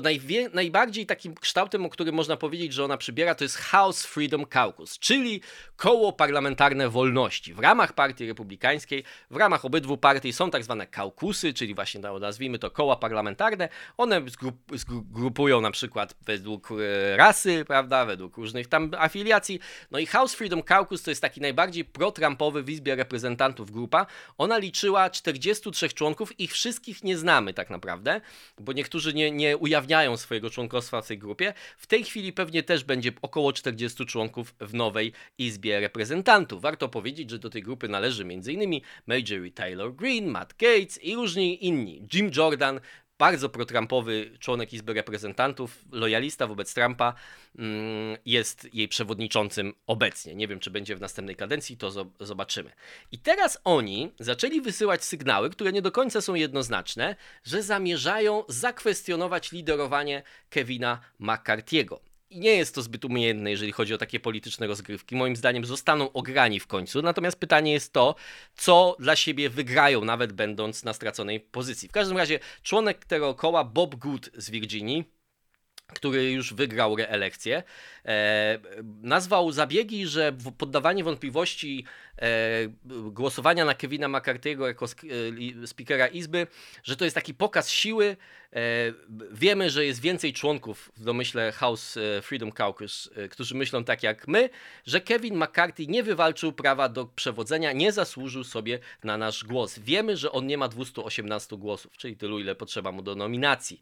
najbardziej 0.53 1.05
takim 1.05 1.35
kształtem, 1.35 1.85
o 1.85 1.89
którym 1.89 2.15
można 2.15 2.37
powiedzieć, 2.37 2.73
że 2.73 2.85
ona 2.85 2.97
przybiera, 2.97 3.35
to 3.35 3.43
jest 3.43 3.57
House 3.57 4.05
Freedom 4.05 4.45
Caucus, 4.45 4.99
czyli 4.99 5.41
koło 5.75 6.13
parlamentarne 6.13 6.89
wolności. 6.89 7.53
W 7.53 7.59
ramach 7.59 7.93
Partii 7.93 8.27
Republikańskiej, 8.27 9.03
w 9.31 9.35
ramach 9.35 9.65
obydwu 9.65 9.97
partii 9.97 10.33
są 10.33 10.51
tak 10.51 10.63
zwane 10.63 10.87
kaukusy, 10.87 11.53
czyli 11.53 11.75
właśnie 11.75 12.01
no, 12.01 12.19
nazwijmy 12.19 12.59
to 12.59 12.71
koła 12.71 12.95
parlamentarne. 12.95 13.69
One 13.97 14.21
zgrup, 14.29 14.55
zgrupują 14.73 15.61
na 15.61 15.71
przykład 15.71 16.15
według 16.25 16.69
e, 16.71 17.17
rasy, 17.17 17.65
prawda, 17.67 18.05
według 18.05 18.37
różnych 18.37 18.67
tam 18.67 18.91
afiliacji. 18.97 19.59
No 19.91 19.99
i 19.99 20.05
House 20.05 20.33
Freedom 20.35 20.63
Caucus 20.63 21.03
to 21.03 21.11
jest 21.11 21.21
taki 21.21 21.41
najbardziej 21.41 21.85
pro-Trumpowy 21.85 22.63
w 22.63 22.69
Izbie 22.69 22.95
Reprezentantów 22.95 23.71
grupa. 23.71 24.05
Ona 24.37 24.57
liczyła 24.57 25.09
43 25.09 25.89
członków, 25.89 26.39
ich 26.39 26.51
wszystkich 26.51 27.03
nie 27.03 27.17
znamy 27.17 27.53
tak 27.53 27.69
naprawdę, 27.69 28.21
bo 28.59 28.73
niektórzy 28.73 29.13
nie, 29.13 29.31
nie 29.31 29.57
ujawniają 29.57 29.80
ujawniają 29.81 30.17
swojego 30.17 30.49
członkostwa 30.49 31.01
w 31.01 31.07
tej 31.07 31.17
grupie. 31.17 31.53
W 31.77 31.87
tej 31.87 32.03
chwili 32.03 32.33
pewnie 32.33 32.63
też 32.63 32.83
będzie 32.83 33.11
około 33.21 33.53
40 33.53 34.05
członków 34.05 34.55
w 34.59 34.73
nowej 34.73 35.13
Izbie 35.37 35.79
Reprezentantów. 35.79 36.61
Warto 36.61 36.89
powiedzieć, 36.89 37.29
że 37.29 37.39
do 37.39 37.49
tej 37.49 37.63
grupy 37.63 37.87
należy 37.87 38.23
m.in. 38.23 38.81
Marjorie 39.07 39.51
Taylor 39.51 39.95
Greene, 39.95 40.27
Matt 40.27 40.53
Gates 40.53 41.03
i 41.03 41.15
różni 41.15 41.65
inni. 41.65 42.07
Jim 42.13 42.31
Jordan, 42.35 42.79
bardzo 43.21 43.49
pro-Trumpowy 43.49 44.31
członek 44.39 44.73
Izby 44.73 44.93
Reprezentantów, 44.93 45.85
lojalista 45.91 46.47
wobec 46.47 46.73
Trumpa, 46.73 47.13
mm, 47.57 48.17
jest 48.25 48.73
jej 48.73 48.87
przewodniczącym 48.87 49.73
obecnie. 49.87 50.35
Nie 50.35 50.47
wiem, 50.47 50.59
czy 50.59 50.71
będzie 50.71 50.95
w 50.95 51.01
następnej 51.01 51.35
kadencji, 51.35 51.77
to 51.77 51.91
zobaczymy. 52.19 52.71
I 53.11 53.17
teraz 53.19 53.57
oni 53.63 54.11
zaczęli 54.19 54.61
wysyłać 54.61 55.03
sygnały, 55.03 55.49
które 55.49 55.71
nie 55.71 55.81
do 55.81 55.91
końca 55.91 56.21
są 56.21 56.33
jednoznaczne, 56.33 57.15
że 57.43 57.63
zamierzają 57.63 58.43
zakwestionować 58.47 59.51
liderowanie 59.51 60.23
Kevina 60.49 60.99
McCarthy'ego. 61.19 62.10
I 62.31 62.39
nie 62.39 62.55
jest 62.55 62.75
to 62.75 62.81
zbyt 62.81 63.05
umiejętne, 63.05 63.51
jeżeli 63.51 63.71
chodzi 63.71 63.93
o 63.93 63.97
takie 63.97 64.19
polityczne 64.19 64.67
rozgrywki. 64.67 65.15
Moim 65.15 65.35
zdaniem 65.35 65.65
zostaną 65.65 66.11
ograni 66.11 66.59
w 66.59 66.67
końcu. 66.67 67.01
Natomiast 67.01 67.39
pytanie 67.39 67.73
jest 67.73 67.93
to, 67.93 68.15
co 68.55 68.95
dla 68.99 69.15
siebie 69.15 69.49
wygrają, 69.49 70.05
nawet 70.05 70.33
będąc 70.33 70.83
na 70.83 70.93
straconej 70.93 71.39
pozycji. 71.39 71.89
W 71.89 71.91
każdym 71.91 72.17
razie 72.17 72.39
członek 72.63 73.05
tego 73.05 73.35
koła 73.35 73.63
Bob 73.63 73.95
Good 73.95 74.29
z 74.33 74.49
Virginii 74.49 75.20
który 75.93 76.31
już 76.31 76.53
wygrał 76.53 76.95
reelekcję, 76.95 77.63
e, 78.05 78.59
nazwał 79.01 79.51
zabiegi, 79.51 80.07
że 80.07 80.33
poddawanie 80.57 81.03
wątpliwości 81.03 81.85
e, 82.17 82.27
głosowania 83.11 83.65
na 83.65 83.73
Kevina 83.73 84.07
McCarthy'ego 84.07 84.65
jako 84.65 84.85
e, 84.85 85.67
speakera 85.67 86.07
Izby, 86.07 86.47
że 86.83 86.97
to 86.97 87.05
jest 87.05 87.15
taki 87.15 87.33
pokaz 87.33 87.69
siły. 87.69 88.17
Wiemy, 89.31 89.69
że 89.69 89.85
jest 89.85 90.01
więcej 90.01 90.33
członków 90.33 90.91
w 90.97 91.03
domyśle 91.03 91.51
House 91.51 91.97
Freedom 92.21 92.51
Caucus, 92.51 93.09
którzy 93.29 93.55
myślą 93.55 93.83
tak 93.83 94.03
jak 94.03 94.27
my, 94.27 94.49
że 94.85 95.01
Kevin 95.01 95.35
McCarthy 95.43 95.87
nie 95.87 96.03
wywalczył 96.03 96.53
prawa 96.53 96.89
do 96.89 97.05
przewodzenia, 97.05 97.71
nie 97.71 97.91
zasłużył 97.91 98.43
sobie 98.43 98.79
na 99.03 99.17
nasz 99.17 99.43
głos. 99.43 99.79
Wiemy, 99.79 100.17
że 100.17 100.31
on 100.31 100.47
nie 100.47 100.57
ma 100.57 100.67
218 100.67 101.57
głosów, 101.57 101.97
czyli 101.97 102.17
tylu, 102.17 102.39
ile 102.39 102.55
potrzeba 102.55 102.91
mu 102.91 103.01
do 103.01 103.15
nominacji. 103.15 103.81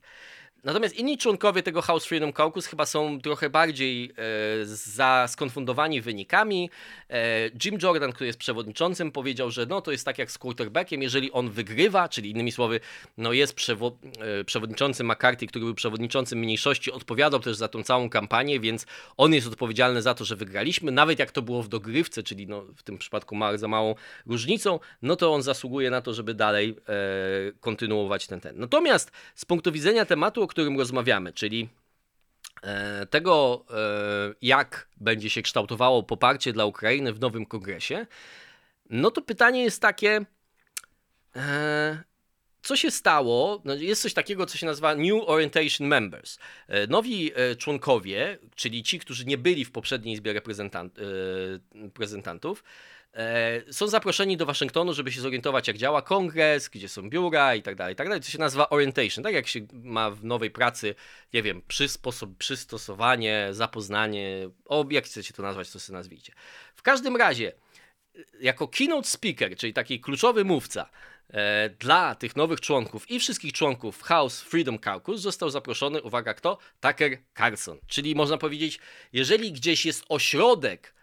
Natomiast 0.63 0.95
inni 0.95 1.17
członkowie 1.17 1.63
tego 1.63 1.81
House 1.81 2.05
Freedom 2.05 2.33
Caucus 2.33 2.65
chyba 2.65 2.85
są 2.85 3.21
trochę 3.21 3.49
bardziej 3.49 4.11
e, 4.61 4.65
za 4.65 5.25
skonfundowani 5.27 6.01
wynikami. 6.01 6.69
E, 7.09 7.49
Jim 7.65 7.77
Jordan, 7.81 8.11
który 8.11 8.27
jest 8.27 8.39
przewodniczącym, 8.39 9.11
powiedział, 9.11 9.51
że 9.51 9.65
no 9.65 9.81
to 9.81 9.91
jest 9.91 10.05
tak 10.05 10.17
jak 10.17 10.31
z 10.31 10.37
quarterbackiem, 10.37 11.01
jeżeli 11.01 11.31
on 11.31 11.49
wygrywa, 11.49 12.09
czyli 12.09 12.31
innymi 12.31 12.51
słowy, 12.51 12.79
no 13.17 13.33
jest 13.33 13.53
przewo 13.53 13.97
e, 14.19 14.43
przewodniczącym 14.43 15.11
McCarthy, 15.11 15.47
który 15.47 15.65
był 15.65 15.75
przewodniczącym 15.75 16.39
mniejszości, 16.39 16.91
odpowiadał 16.91 17.39
też 17.39 17.55
za 17.55 17.67
tą 17.67 17.83
całą 17.83 18.09
kampanię, 18.09 18.59
więc 18.59 18.85
on 19.17 19.33
jest 19.33 19.47
odpowiedzialny 19.47 20.01
za 20.01 20.13
to, 20.13 20.25
że 20.25 20.35
wygraliśmy, 20.35 20.91
nawet 20.91 21.19
jak 21.19 21.31
to 21.31 21.41
było 21.41 21.63
w 21.63 21.67
dogrywce, 21.67 22.23
czyli 22.23 22.47
no 22.47 22.61
w 22.75 22.83
tym 22.83 22.97
przypadku 22.97 23.35
ma, 23.35 23.57
za 23.57 23.67
małą 23.67 23.95
różnicą, 24.25 24.79
no 25.01 25.15
to 25.15 25.33
on 25.33 25.41
zasługuje 25.41 25.89
na 25.91 26.01
to, 26.01 26.13
żeby 26.13 26.33
dalej 26.33 26.75
e, 26.87 26.93
kontynuować 27.59 28.27
ten 28.27 28.41
ten. 28.41 28.59
Natomiast 28.59 29.11
z 29.35 29.45
punktu 29.45 29.71
widzenia 29.71 30.05
tematu, 30.05 30.48
którym 30.49 30.77
rozmawiamy, 30.77 31.33
czyli 31.33 31.69
e, 32.63 33.05
tego, 33.05 33.65
e, 33.69 33.73
jak 34.41 34.87
będzie 34.97 35.29
się 35.29 35.41
kształtowało 35.41 36.03
poparcie 36.03 36.53
dla 36.53 36.65
Ukrainy 36.65 37.13
w 37.13 37.19
nowym 37.19 37.45
kongresie, 37.45 38.05
no 38.89 39.11
to 39.11 39.21
pytanie 39.21 39.63
jest 39.63 39.81
takie, 39.81 40.25
e, 41.35 42.03
co 42.61 42.75
się 42.75 42.91
stało? 42.91 43.61
No, 43.65 43.75
jest 43.75 44.01
coś 44.01 44.13
takiego, 44.13 44.45
co 44.45 44.57
się 44.57 44.65
nazywa 44.65 44.95
New 44.95 45.23
Orientation 45.25 45.87
Members. 45.87 46.39
Nowi 46.87 47.31
członkowie, 47.57 48.37
czyli 48.55 48.83
ci, 48.83 48.99
którzy 48.99 49.25
nie 49.25 49.37
byli 49.37 49.65
w 49.65 49.71
poprzedniej 49.71 50.13
izbie 50.13 50.41
reprezentantów, 51.73 52.63
są 53.71 53.87
zaproszeni 53.87 54.37
do 54.37 54.45
Waszyngtonu, 54.45 54.93
żeby 54.93 55.11
się 55.11 55.21
zorientować, 55.21 55.67
jak 55.67 55.77
działa 55.77 56.01
kongres, 56.01 56.69
gdzie 56.69 56.89
są 56.89 57.09
biura 57.09 57.55
i 57.55 57.61
tak 57.61 57.75
dalej, 57.75 57.93
i 57.93 57.95
tak 57.95 58.07
dalej. 58.07 58.21
To 58.21 58.29
się 58.29 58.39
nazywa 58.39 58.69
orientation, 58.69 59.23
tak 59.23 59.33
jak 59.33 59.47
się 59.47 59.59
ma 59.73 60.11
w 60.11 60.23
nowej 60.23 60.51
pracy, 60.51 60.95
nie 61.33 61.43
wiem, 61.43 61.61
przysposob, 61.67 62.29
przystosowanie, 62.37 63.47
zapoznanie, 63.51 64.49
o, 64.65 64.85
jak 64.89 65.05
chcecie 65.05 65.33
to 65.33 65.43
nazwać, 65.43 65.71
to 65.71 65.79
sobie 65.79 65.97
nazwijcie. 65.97 66.33
W 66.75 66.81
każdym 66.81 67.15
razie, 67.15 67.51
jako 68.39 68.67
keynote 68.67 69.07
speaker, 69.07 69.55
czyli 69.55 69.73
taki 69.73 69.99
kluczowy 69.99 70.45
mówca, 70.45 70.89
e, 71.29 71.69
dla 71.69 72.15
tych 72.15 72.35
nowych 72.35 72.61
członków 72.61 73.11
i 73.11 73.19
wszystkich 73.19 73.53
członków 73.53 74.01
House 74.01 74.41
Freedom 74.41 74.79
Caucus 74.79 75.21
został 75.21 75.49
zaproszony, 75.49 76.01
uwaga 76.01 76.33
kto? 76.33 76.57
Tucker 76.79 77.17
Carlson. 77.37 77.77
Czyli 77.87 78.15
można 78.15 78.37
powiedzieć, 78.37 78.79
jeżeli 79.13 79.51
gdzieś 79.51 79.85
jest 79.85 80.05
ośrodek 80.09 80.98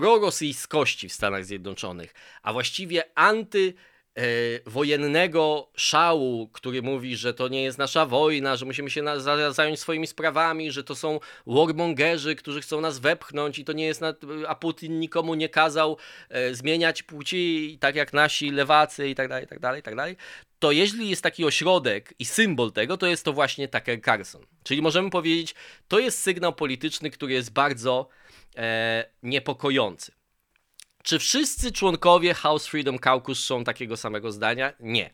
prorosyjskości 0.00 1.08
w 1.08 1.12
Stanach 1.12 1.44
Zjednoczonych, 1.44 2.14
a 2.42 2.52
właściwie 2.52 3.04
anty 3.14 3.74
e, 4.14 4.22
wojennego 4.66 5.70
szału, 5.76 6.48
który 6.48 6.82
mówi, 6.82 7.16
że 7.16 7.34
to 7.34 7.48
nie 7.48 7.62
jest 7.62 7.78
nasza 7.78 8.06
wojna, 8.06 8.56
że 8.56 8.66
musimy 8.66 8.90
się 8.90 9.02
zająć 9.50 9.80
swoimi 9.80 10.06
sprawami, 10.06 10.72
że 10.72 10.84
to 10.84 10.94
są 10.94 11.20
warmongerzy, 11.46 12.36
którzy 12.36 12.60
chcą 12.60 12.80
nas 12.80 12.98
wepchnąć 12.98 13.58
i 13.58 13.64
to 13.64 13.72
nie 13.72 13.86
jest, 13.86 14.00
na, 14.00 14.14
a 14.48 14.54
Putin 14.54 15.00
nikomu 15.00 15.34
nie 15.34 15.48
kazał 15.48 15.96
e, 16.28 16.54
zmieniać 16.54 17.02
płci, 17.02 17.78
tak 17.80 17.96
jak 17.96 18.12
nasi 18.12 18.50
lewacy 18.50 19.08
i 19.08 19.14
tak 19.14 19.28
dalej, 19.28 19.44
i 19.44 19.48
tak 19.48 19.60
dalej, 19.60 19.80
i 19.80 19.82
tak 19.82 19.96
dalej, 19.96 20.16
to 20.58 20.72
jeśli 20.72 21.10
jest 21.10 21.22
taki 21.22 21.44
ośrodek 21.44 22.14
i 22.18 22.24
symbol 22.24 22.72
tego, 22.72 22.96
to 22.96 23.06
jest 23.06 23.24
to 23.24 23.32
właśnie 23.32 23.68
Tucker 23.68 24.02
Carlson. 24.02 24.42
Czyli 24.62 24.82
możemy 24.82 25.10
powiedzieć, 25.10 25.54
to 25.88 25.98
jest 25.98 26.22
sygnał 26.22 26.52
polityczny, 26.52 27.10
który 27.10 27.32
jest 27.32 27.52
bardzo 27.52 28.08
e, 28.56 29.04
niepokojący. 29.22 30.12
Czy 31.02 31.18
wszyscy 31.18 31.72
członkowie 31.72 32.34
House 32.34 32.66
Freedom 32.66 32.98
Caucus 32.98 33.44
są 33.44 33.64
takiego 33.64 33.96
samego 33.96 34.32
zdania? 34.32 34.72
Nie. 34.80 35.10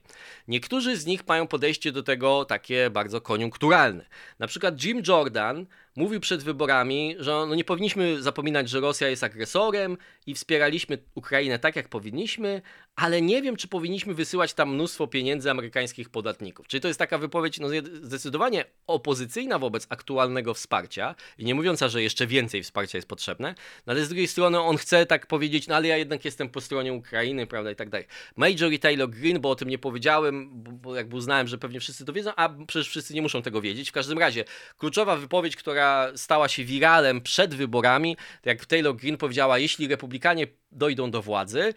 Niektórzy 0.49 0.97
z 0.97 1.07
nich 1.07 1.29
mają 1.29 1.47
podejście 1.47 1.93
do 1.93 2.03
tego 2.03 2.45
takie 2.45 2.91
bardzo 2.91 3.21
koniunkturalne. 3.21 4.07
Na 4.39 4.47
przykład 4.47 4.85
Jim 4.85 5.03
Jordan 5.09 5.67
mówił 5.97 6.21
przed 6.21 6.43
wyborami, 6.43 7.17
że 7.19 7.31
no 7.31 7.55
nie 7.55 7.65
powinniśmy 7.65 8.23
zapominać, 8.23 8.69
że 8.69 8.81
Rosja 8.81 9.09
jest 9.09 9.25
agresorem 9.25 9.97
i 10.27 10.35
wspieraliśmy 10.35 10.99
Ukrainę 11.15 11.59
tak, 11.59 11.77
jak 11.77 11.89
powinniśmy, 11.89 12.63
ale 12.97 13.23
nie 13.23 13.43
wiem, 13.43 13.57
czy 13.57 13.69
powinniśmy 13.69 14.15
wysyłać 14.15 14.55
tam 14.55 14.75
mnóstwo 14.75 15.07
pieniędzy 15.07 15.51
amerykańskich 15.51 16.11
podatników. 16.11 16.69
Czyli 16.69 16.81
to 16.81 16.89
jest 16.89 16.99
taka 16.99 17.19
wypowiedź 17.19 17.61
no, 17.61 17.69
zdecydowanie 18.03 18.65
opozycyjna 18.87 19.59
wobec 19.59 19.87
aktualnego 19.89 20.55
wsparcia 20.55 21.15
i 21.39 21.45
nie 21.45 21.55
mówiąca, 21.55 21.89
że 21.89 22.03
jeszcze 22.03 22.27
więcej 22.27 22.63
wsparcia 22.63 22.99
jest 22.99 23.09
potrzebne, 23.09 23.55
no 23.87 23.93
ale 23.93 24.05
z 24.05 24.09
drugiej 24.09 24.29
strony 24.29 24.61
on 24.61 24.77
chce 24.77 25.07
tak 25.07 25.27
powiedzieć, 25.27 25.69
no 25.69 25.77
ale 25.77 25.89
ja 25.89 25.97
jednak 25.97 26.25
jestem 26.25 26.49
po 26.49 26.61
stronie 26.61 26.93
Ukrainy, 26.93 27.47
prawda, 27.47 27.71
i 27.71 27.77
tak 27.77 27.91
dalej. 27.91 28.07
Major 28.37 28.73
i 28.73 28.79
Taylor 28.79 29.11
Green, 29.11 29.41
bo 29.41 29.51
o 29.51 29.55
tym 29.55 29.69
nie 29.69 29.79
powiedziałem, 29.79 30.51
bo, 30.55 30.97
jakby 30.97 31.17
uznałem, 31.17 31.49
że 31.49 31.59
pewnie 31.59 31.81
wszyscy 31.81 32.05
to 32.05 32.13
wiedzą, 32.13 32.31
a 32.37 32.49
przecież 32.67 32.89
wszyscy 32.89 33.15
nie 33.15 33.23
muszą 33.23 33.43
tego 33.43 33.61
wiedzieć. 33.61 33.91
W 33.91 33.93
każdym 33.93 34.19
razie, 34.19 34.45
kluczowa 34.79 35.17
wypowiedź, 35.17 35.57
która 35.57 35.82
stała 36.17 36.49
się 36.49 36.65
wiralem 36.65 37.21
przed 37.21 37.55
wyborami, 37.55 38.17
jak 38.45 38.67
Taylor 38.67 38.97
Green 38.97 39.17
powiedziała, 39.17 39.59
jeśli 39.59 39.89
republikanie 39.89 40.47
dojdą 40.73 41.11
do 41.11 41.23
władzy, 41.23 41.75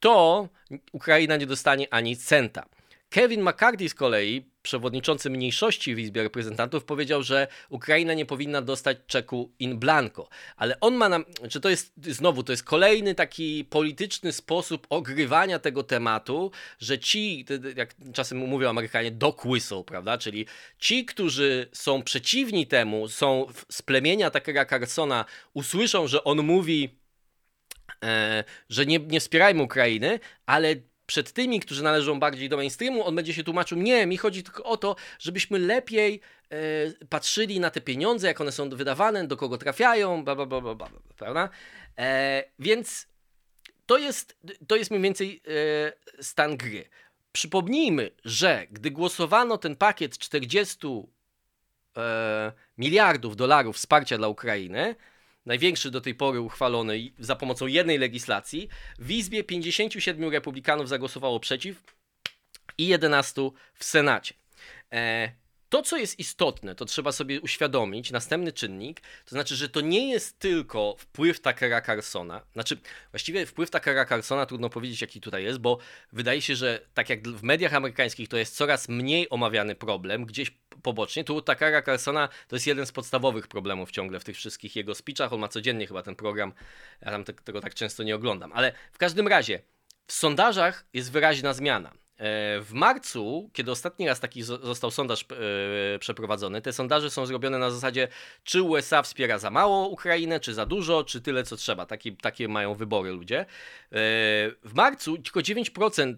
to 0.00 0.48
Ukraina 0.92 1.36
nie 1.36 1.46
dostanie 1.46 1.94
ani 1.94 2.16
centa. 2.16 2.66
Kevin 3.12 3.42
McCarthy 3.42 3.88
z 3.88 3.94
kolei, 3.94 4.44
przewodniczący 4.62 5.30
mniejszości 5.30 5.94
w 5.94 5.98
Izbie 5.98 6.22
Reprezentantów, 6.22 6.84
powiedział, 6.84 7.22
że 7.22 7.48
Ukraina 7.68 8.14
nie 8.14 8.26
powinna 8.26 8.62
dostać 8.62 8.98
czeku 9.06 9.52
in 9.58 9.78
blanco. 9.78 10.28
Ale 10.56 10.80
on 10.80 10.94
ma 10.94 11.08
nam, 11.08 11.24
czy 11.48 11.60
to 11.60 11.68
jest 11.68 11.92
znowu, 11.96 12.42
to 12.42 12.52
jest 12.52 12.64
kolejny 12.64 13.14
taki 13.14 13.64
polityczny 13.64 14.32
sposób 14.32 14.86
ogrywania 14.90 15.58
tego 15.58 15.82
tematu, 15.82 16.50
że 16.78 16.98
ci, 16.98 17.46
jak 17.76 17.94
czasem 18.12 18.38
mówią 18.38 18.68
Amerykanie, 18.68 19.10
dog 19.10 19.44
whistle, 19.46 19.84
prawda? 19.84 20.18
Czyli 20.18 20.46
ci, 20.78 21.04
którzy 21.04 21.68
są 21.72 22.02
przeciwni 22.02 22.66
temu, 22.66 23.08
są 23.08 23.46
z 23.68 23.82
plemienia 23.82 24.30
Takera 24.30 24.64
Carsona, 24.64 25.24
usłyszą, 25.54 26.06
że 26.06 26.24
on 26.24 26.42
mówi 26.42 27.02
E, 28.04 28.44
że 28.68 28.86
nie, 28.86 28.98
nie 28.98 29.20
wspierajmy 29.20 29.62
Ukrainy, 29.62 30.20
ale 30.46 30.74
przed 31.12 31.32
tymi, 31.32 31.60
którzy 31.60 31.82
należą 31.82 32.20
bardziej 32.20 32.48
do 32.48 32.56
mainstreamu, 32.56 33.06
on 33.06 33.16
będzie 33.16 33.34
się 33.34 33.44
tłumaczył, 33.44 33.78
nie, 33.78 34.06
mi 34.06 34.16
chodzi 34.16 34.42
tylko 34.42 34.64
o 34.64 34.76
to, 34.76 34.96
żebyśmy 35.18 35.58
lepiej 35.58 36.20
e, 36.50 36.56
patrzyli 37.06 37.60
na 37.60 37.70
te 37.70 37.80
pieniądze, 37.80 38.26
jak 38.26 38.40
one 38.40 38.52
są 38.52 38.68
wydawane, 38.68 39.26
do 39.26 39.36
kogo 39.36 39.58
trafiają, 39.58 40.24
bla, 40.24 40.34
bla, 40.34 40.46
bla, 40.46 40.60
bla, 40.60 40.74
bla 40.74 40.88
prawda? 41.16 41.48
E, 41.98 42.44
więc 42.58 43.06
to 43.86 43.98
jest, 43.98 44.36
to 44.66 44.76
jest 44.76 44.90
mniej 44.90 45.02
więcej 45.02 45.42
e, 46.18 46.22
stan 46.22 46.56
gry. 46.56 46.88
Przypomnijmy, 47.32 48.10
że 48.24 48.66
gdy 48.70 48.90
głosowano 48.90 49.58
ten 49.58 49.76
pakiet 49.76 50.18
40 50.18 50.78
e, 51.96 52.52
miliardów 52.78 53.36
dolarów 53.36 53.76
wsparcia 53.76 54.18
dla 54.18 54.28
Ukrainy, 54.28 54.94
największy 55.46 55.90
do 55.90 56.00
tej 56.00 56.14
pory 56.14 56.40
uchwalony 56.40 57.10
za 57.18 57.36
pomocą 57.36 57.66
jednej 57.66 57.98
legislacji, 57.98 58.68
w 58.98 59.10
Izbie 59.10 59.44
57 59.44 60.30
republikanów 60.30 60.88
zagłosowało 60.88 61.40
przeciw 61.40 61.82
i 62.78 62.86
11 62.86 63.50
w 63.74 63.84
Senacie. 63.84 64.34
E, 64.92 65.32
to, 65.72 65.82
co 65.82 65.96
jest 65.96 66.18
istotne, 66.18 66.74
to 66.74 66.84
trzeba 66.84 67.12
sobie 67.12 67.40
uświadomić, 67.40 68.10
następny 68.10 68.52
czynnik, 68.52 69.00
to 69.00 69.30
znaczy, 69.30 69.56
że 69.56 69.68
to 69.68 69.80
nie 69.80 70.10
jest 70.10 70.38
tylko 70.38 70.96
wpływ 70.98 71.40
Takera 71.40 71.80
Carsona, 71.80 72.42
znaczy 72.52 72.76
właściwie 73.10 73.46
wpływ 73.46 73.70
Takera 73.70 74.04
Carsona 74.04 74.46
trudno 74.46 74.70
powiedzieć, 74.70 75.00
jaki 75.00 75.20
tutaj 75.20 75.44
jest, 75.44 75.58
bo 75.58 75.78
wydaje 76.12 76.42
się, 76.42 76.56
że 76.56 76.80
tak 76.94 77.10
jak 77.10 77.28
w 77.28 77.42
mediach 77.42 77.74
amerykańskich 77.74 78.28
to 78.28 78.36
jest 78.36 78.56
coraz 78.56 78.88
mniej 78.88 79.30
omawiany 79.30 79.74
problem, 79.74 80.24
gdzieś 80.26 80.52
pobocznie, 80.82 81.24
tu 81.24 81.42
Takera 81.42 81.82
Carsona 81.82 82.28
to 82.48 82.56
jest 82.56 82.66
jeden 82.66 82.86
z 82.86 82.92
podstawowych 82.92 83.48
problemów 83.48 83.90
ciągle 83.90 84.20
w 84.20 84.24
tych 84.24 84.36
wszystkich 84.36 84.76
jego 84.76 84.94
speechach, 84.94 85.32
on 85.32 85.40
ma 85.40 85.48
codziennie 85.48 85.86
chyba 85.86 86.02
ten 86.02 86.16
program, 86.16 86.52
ja 87.02 87.10
tam 87.10 87.24
tego 87.24 87.60
tak 87.60 87.74
często 87.74 88.02
nie 88.02 88.14
oglądam, 88.14 88.52
ale 88.52 88.72
w 88.92 88.98
każdym 88.98 89.28
razie 89.28 89.62
w 90.06 90.12
sondażach 90.12 90.84
jest 90.92 91.12
wyraźna 91.12 91.54
zmiana. 91.54 92.01
W 92.60 92.70
marcu, 92.72 93.50
kiedy 93.52 93.70
ostatni 93.70 94.06
raz 94.06 94.20
taki 94.20 94.42
został 94.42 94.90
sondaż 94.90 95.24
przeprowadzony, 96.00 96.62
te 96.62 96.72
sondaże 96.72 97.10
są 97.10 97.26
zrobione 97.26 97.58
na 97.58 97.70
zasadzie, 97.70 98.08
czy 98.44 98.62
USA 98.62 99.02
wspiera 99.02 99.38
za 99.38 99.50
mało 99.50 99.88
Ukrainę, 99.88 100.40
czy 100.40 100.54
za 100.54 100.66
dużo, 100.66 101.04
czy 101.04 101.20
tyle, 101.20 101.44
co 101.44 101.56
trzeba. 101.56 101.86
Takie, 101.86 102.12
takie 102.16 102.48
mają 102.48 102.74
wybory 102.74 103.10
ludzie. 103.10 103.46
W 104.62 104.70
marcu 104.74 105.18
tylko 105.18 105.40
9% 105.40 106.14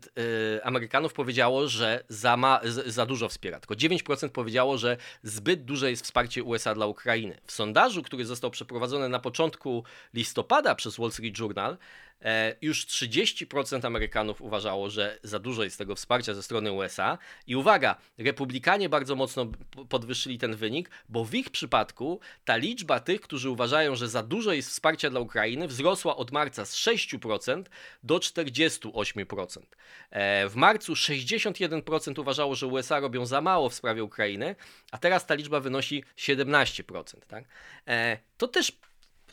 Amerykanów 0.63 1.13
powiedziało, 1.13 1.69
że 1.69 2.05
za, 2.09 2.37
ma, 2.37 2.61
za 2.87 3.07
dużo 3.07 3.29
wspiera. 3.29 3.61
Tylko 3.61 3.75
9% 3.75 4.29
powiedziało, 4.29 4.79
że 4.79 4.97
zbyt 5.23 5.65
duże 5.65 5.91
jest 5.91 6.05
wsparcie 6.05 6.43
USA 6.43 6.75
dla 6.75 6.87
Ukrainy. 6.87 7.41
W 7.47 7.53
sondażu, 7.53 8.03
który 8.03 8.25
został 8.25 8.51
przeprowadzony 8.51 9.09
na 9.09 9.19
początku 9.19 9.85
listopada 10.15 10.75
przez 10.75 10.97
Wall 10.97 11.13
Street 11.13 11.39
Journal, 11.39 11.77
E, 12.14 12.14
już 12.63 12.87
30% 12.87 13.87
Amerykanów 13.87 14.41
uważało, 14.41 14.91
że 14.91 15.19
za 15.23 15.39
dużo 15.39 15.65
jest 15.65 15.79
tego 15.79 15.95
wsparcia 15.95 16.35
ze 16.35 16.43
strony 16.43 16.73
USA. 16.73 17.19
I 17.47 17.57
uwaga, 17.57 17.97
republikanie 18.19 18.89
bardzo 18.89 19.17
mocno 19.17 19.47
podwyższyli 19.89 20.39
ten 20.39 20.57
wynik, 20.57 20.91
bo 21.09 21.25
w 21.25 21.35
ich 21.35 21.51
przypadku 21.51 22.21
ta 22.45 22.57
liczba 22.57 23.01
tych, 23.01 23.21
którzy 23.21 23.51
uważają, 23.51 23.95
że 23.95 24.09
za 24.09 24.23
dużo 24.23 24.53
jest 24.53 24.69
wsparcia 24.69 25.11
dla 25.11 25.21
Ukrainy, 25.21 25.69
wzrosła 25.69 26.17
od 26.17 26.33
marca 26.33 26.65
z 26.65 26.77
6% 26.77 27.65
do 28.03 28.19
48%. 28.19 29.61
E, 30.11 30.49
w 30.49 30.55
marcu 30.55 30.93
61% 30.93 32.21
uważało, 32.21 32.55
że 32.55 32.67
USA 32.67 33.01
robią 33.01 33.27
za 33.27 33.41
mało 33.41 33.69
w 33.69 33.75
sprawie 33.75 34.05
Ukrainy, 34.05 34.57
a 34.91 34.99
teraz 34.99 35.27
ta 35.27 35.35
liczba 35.35 35.61
wynosi 35.61 36.05
17%. 36.17 37.21
Tak? 37.29 37.45
E, 37.87 38.19
to 38.37 38.49
też 38.49 38.73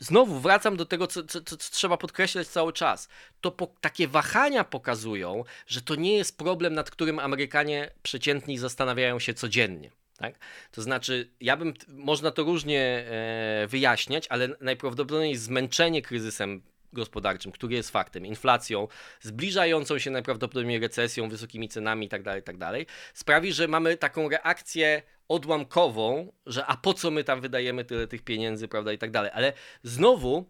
znowu 0.02 0.40
wracam 0.40 0.76
do 0.76 0.86
tego, 0.86 1.06
co, 1.06 1.22
co, 1.22 1.40
co, 1.40 1.56
trzeba 1.56 1.96
podkreślać 1.96 2.48
cały 2.48 2.72
czas. 2.72 3.08
To 3.40 3.50
po, 3.50 3.66
takie 3.80 4.08
wahania 4.08 4.64
pokazują, 4.64 5.44
że 5.66 5.82
to 5.82 5.94
nie 5.94 6.16
jest 6.16 6.38
problem, 6.38 6.74
nad 6.74 6.90
którym 6.90 7.18
Amerykanie 7.18 7.90
przeciętni 8.02 8.58
zastanawiają 8.58 9.18
się 9.18 9.34
codziennie. 9.34 9.90
Tak? 10.16 10.34
To 10.72 10.82
znaczy, 10.82 11.30
ja 11.40 11.56
bym, 11.56 11.74
można 11.88 12.30
to 12.30 12.42
różnie 12.42 12.80
e, 12.80 13.66
wyjaśniać, 13.66 14.26
ale 14.28 14.48
najprawdopodobniej 14.60 15.36
zmęczenie 15.36 16.02
kryzysem 16.02 16.62
gospodarczym, 16.92 17.52
który 17.52 17.74
jest 17.74 17.90
faktem, 17.90 18.26
inflacją, 18.26 18.88
zbliżającą 19.20 19.98
się 19.98 20.10
najprawdopodobniej 20.10 20.80
recesją, 20.80 21.28
wysokimi 21.28 21.68
cenami 21.68 22.06
itd., 22.06 22.24
tak 22.24 22.36
itd., 22.36 22.58
tak 22.58 22.96
sprawi, 23.14 23.52
że 23.52 23.68
mamy 23.68 23.96
taką 23.96 24.28
reakcję 24.28 25.02
odłamkową, 25.28 26.32
że 26.46 26.66
a 26.66 26.76
po 26.76 26.94
co 26.94 27.10
my 27.10 27.24
tam 27.24 27.40
wydajemy 27.40 27.84
tyle 27.84 28.06
tych 28.06 28.22
pieniędzy, 28.22 28.68
prawda, 28.68 28.92
i 28.92 28.98
tak. 28.98 29.16
Ale 29.16 29.52
znowu 29.82 30.46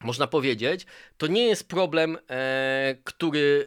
można 0.00 0.26
powiedzieć, 0.26 0.86
to 1.16 1.26
nie 1.26 1.46
jest 1.46 1.68
problem, 1.68 2.18
e, 2.30 2.96
który, 3.04 3.66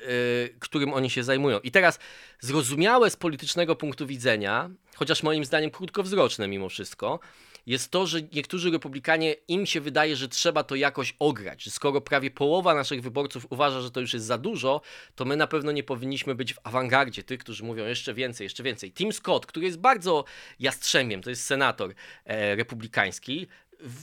e, 0.53 0.59
którym 0.59 0.93
oni 0.93 1.09
się 1.09 1.23
zajmują. 1.23 1.59
I 1.59 1.71
teraz 1.71 1.99
zrozumiałe 2.39 3.09
z 3.09 3.15
politycznego 3.15 3.75
punktu 3.75 4.07
widzenia, 4.07 4.69
chociaż 4.95 5.23
moim 5.23 5.45
zdaniem 5.45 5.71
krótkowzroczne 5.71 6.47
mimo 6.47 6.69
wszystko, 6.69 7.19
jest 7.65 7.91
to, 7.91 8.07
że 8.07 8.19
niektórzy 8.33 8.71
republikanie, 8.71 9.35
im 9.47 9.65
się 9.65 9.81
wydaje, 9.81 10.15
że 10.15 10.27
trzeba 10.27 10.63
to 10.63 10.75
jakoś 10.75 11.15
ograć, 11.19 11.71
skoro 11.71 12.01
prawie 12.01 12.31
połowa 12.31 12.75
naszych 12.75 13.01
wyborców 13.01 13.47
uważa, 13.49 13.81
że 13.81 13.91
to 13.91 13.99
już 13.99 14.13
jest 14.13 14.25
za 14.25 14.37
dużo, 14.37 14.81
to 15.15 15.25
my 15.25 15.37
na 15.37 15.47
pewno 15.47 15.71
nie 15.71 15.83
powinniśmy 15.83 16.35
być 16.35 16.53
w 16.53 16.59
awangardzie 16.63 17.23
tych, 17.23 17.39
którzy 17.39 17.63
mówią 17.63 17.85
jeszcze 17.85 18.13
więcej, 18.13 18.45
jeszcze 18.45 18.63
więcej. 18.63 18.91
Tim 18.91 19.13
Scott, 19.13 19.45
który 19.45 19.65
jest 19.65 19.79
bardzo 19.79 20.25
jastrzębiem, 20.59 21.21
to 21.21 21.29
jest 21.29 21.45
senator 21.45 21.93
e, 22.25 22.55
republikański, 22.55 23.47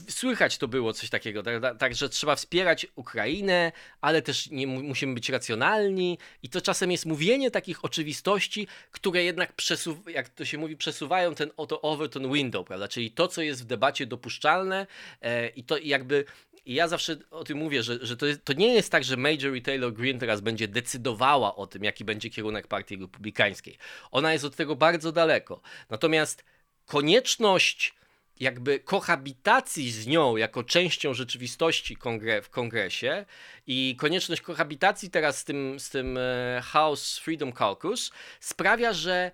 słychać 0.09 0.57
to 0.57 0.67
było 0.67 0.93
coś 0.93 1.09
takiego, 1.09 1.43
tak, 1.43 1.61
tak, 1.61 1.77
tak, 1.77 1.95
że 1.95 2.09
trzeba 2.09 2.35
wspierać 2.35 2.87
Ukrainę, 2.95 3.71
ale 4.01 4.21
też 4.21 4.49
nie 4.49 4.67
musimy 4.67 5.13
być 5.13 5.29
racjonalni 5.29 6.17
i 6.43 6.49
to 6.49 6.61
czasem 6.61 6.91
jest 6.91 7.05
mówienie 7.05 7.51
takich 7.51 7.85
oczywistości, 7.85 8.67
które 8.91 9.23
jednak 9.23 9.55
przesuw- 9.55 10.09
jak 10.09 10.29
to 10.29 10.45
się 10.45 10.57
mówi, 10.57 10.77
przesuwają 10.77 11.35
ten 11.35 11.51
oto 11.57 11.81
over 11.81 12.09
ten 12.09 12.33
window, 12.33 12.67
prawda, 12.67 12.87
czyli 12.87 13.11
to, 13.11 13.27
co 13.27 13.41
jest 13.41 13.63
w 13.63 13.65
debacie 13.65 14.05
dopuszczalne 14.05 14.87
e, 15.21 15.47
i 15.47 15.63
to 15.63 15.77
jakby 15.77 16.25
i 16.65 16.73
ja 16.73 16.87
zawsze 16.87 17.17
o 17.31 17.43
tym 17.43 17.57
mówię, 17.57 17.83
że, 17.83 18.05
że 18.05 18.17
to, 18.17 18.25
jest, 18.25 18.45
to 18.45 18.53
nie 18.53 18.73
jest 18.73 18.91
tak, 18.91 19.03
że 19.03 19.17
Major 19.17 19.61
Taylor 19.63 19.93
Greene 19.93 20.19
teraz 20.19 20.41
będzie 20.41 20.67
decydowała 20.67 21.55
o 21.55 21.67
tym, 21.67 21.83
jaki 21.83 22.05
będzie 22.05 22.29
kierunek 22.29 22.67
partii 22.67 22.97
republikańskiej. 22.97 23.77
Ona 24.11 24.33
jest 24.33 24.45
od 24.45 24.55
tego 24.55 24.75
bardzo 24.75 25.11
daleko. 25.11 25.61
Natomiast 25.89 26.43
konieczność 26.85 27.93
jakby 28.41 28.79
kohabitacji 28.79 29.91
z 29.91 30.07
nią 30.07 30.37
jako 30.37 30.63
częścią 30.63 31.13
rzeczywistości 31.13 31.95
kongre 31.95 32.41
w 32.41 32.49
kongresie 32.49 33.25
i 33.67 33.95
konieczność 33.99 34.41
kohabitacji 34.41 35.09
teraz 35.09 35.37
z 35.37 35.43
tym, 35.43 35.79
z 35.79 35.89
tym 35.89 36.17
e, 36.17 36.61
House 36.63 37.17
Freedom 37.17 37.51
Caucus 37.53 38.11
sprawia, 38.39 38.93
że 38.93 39.31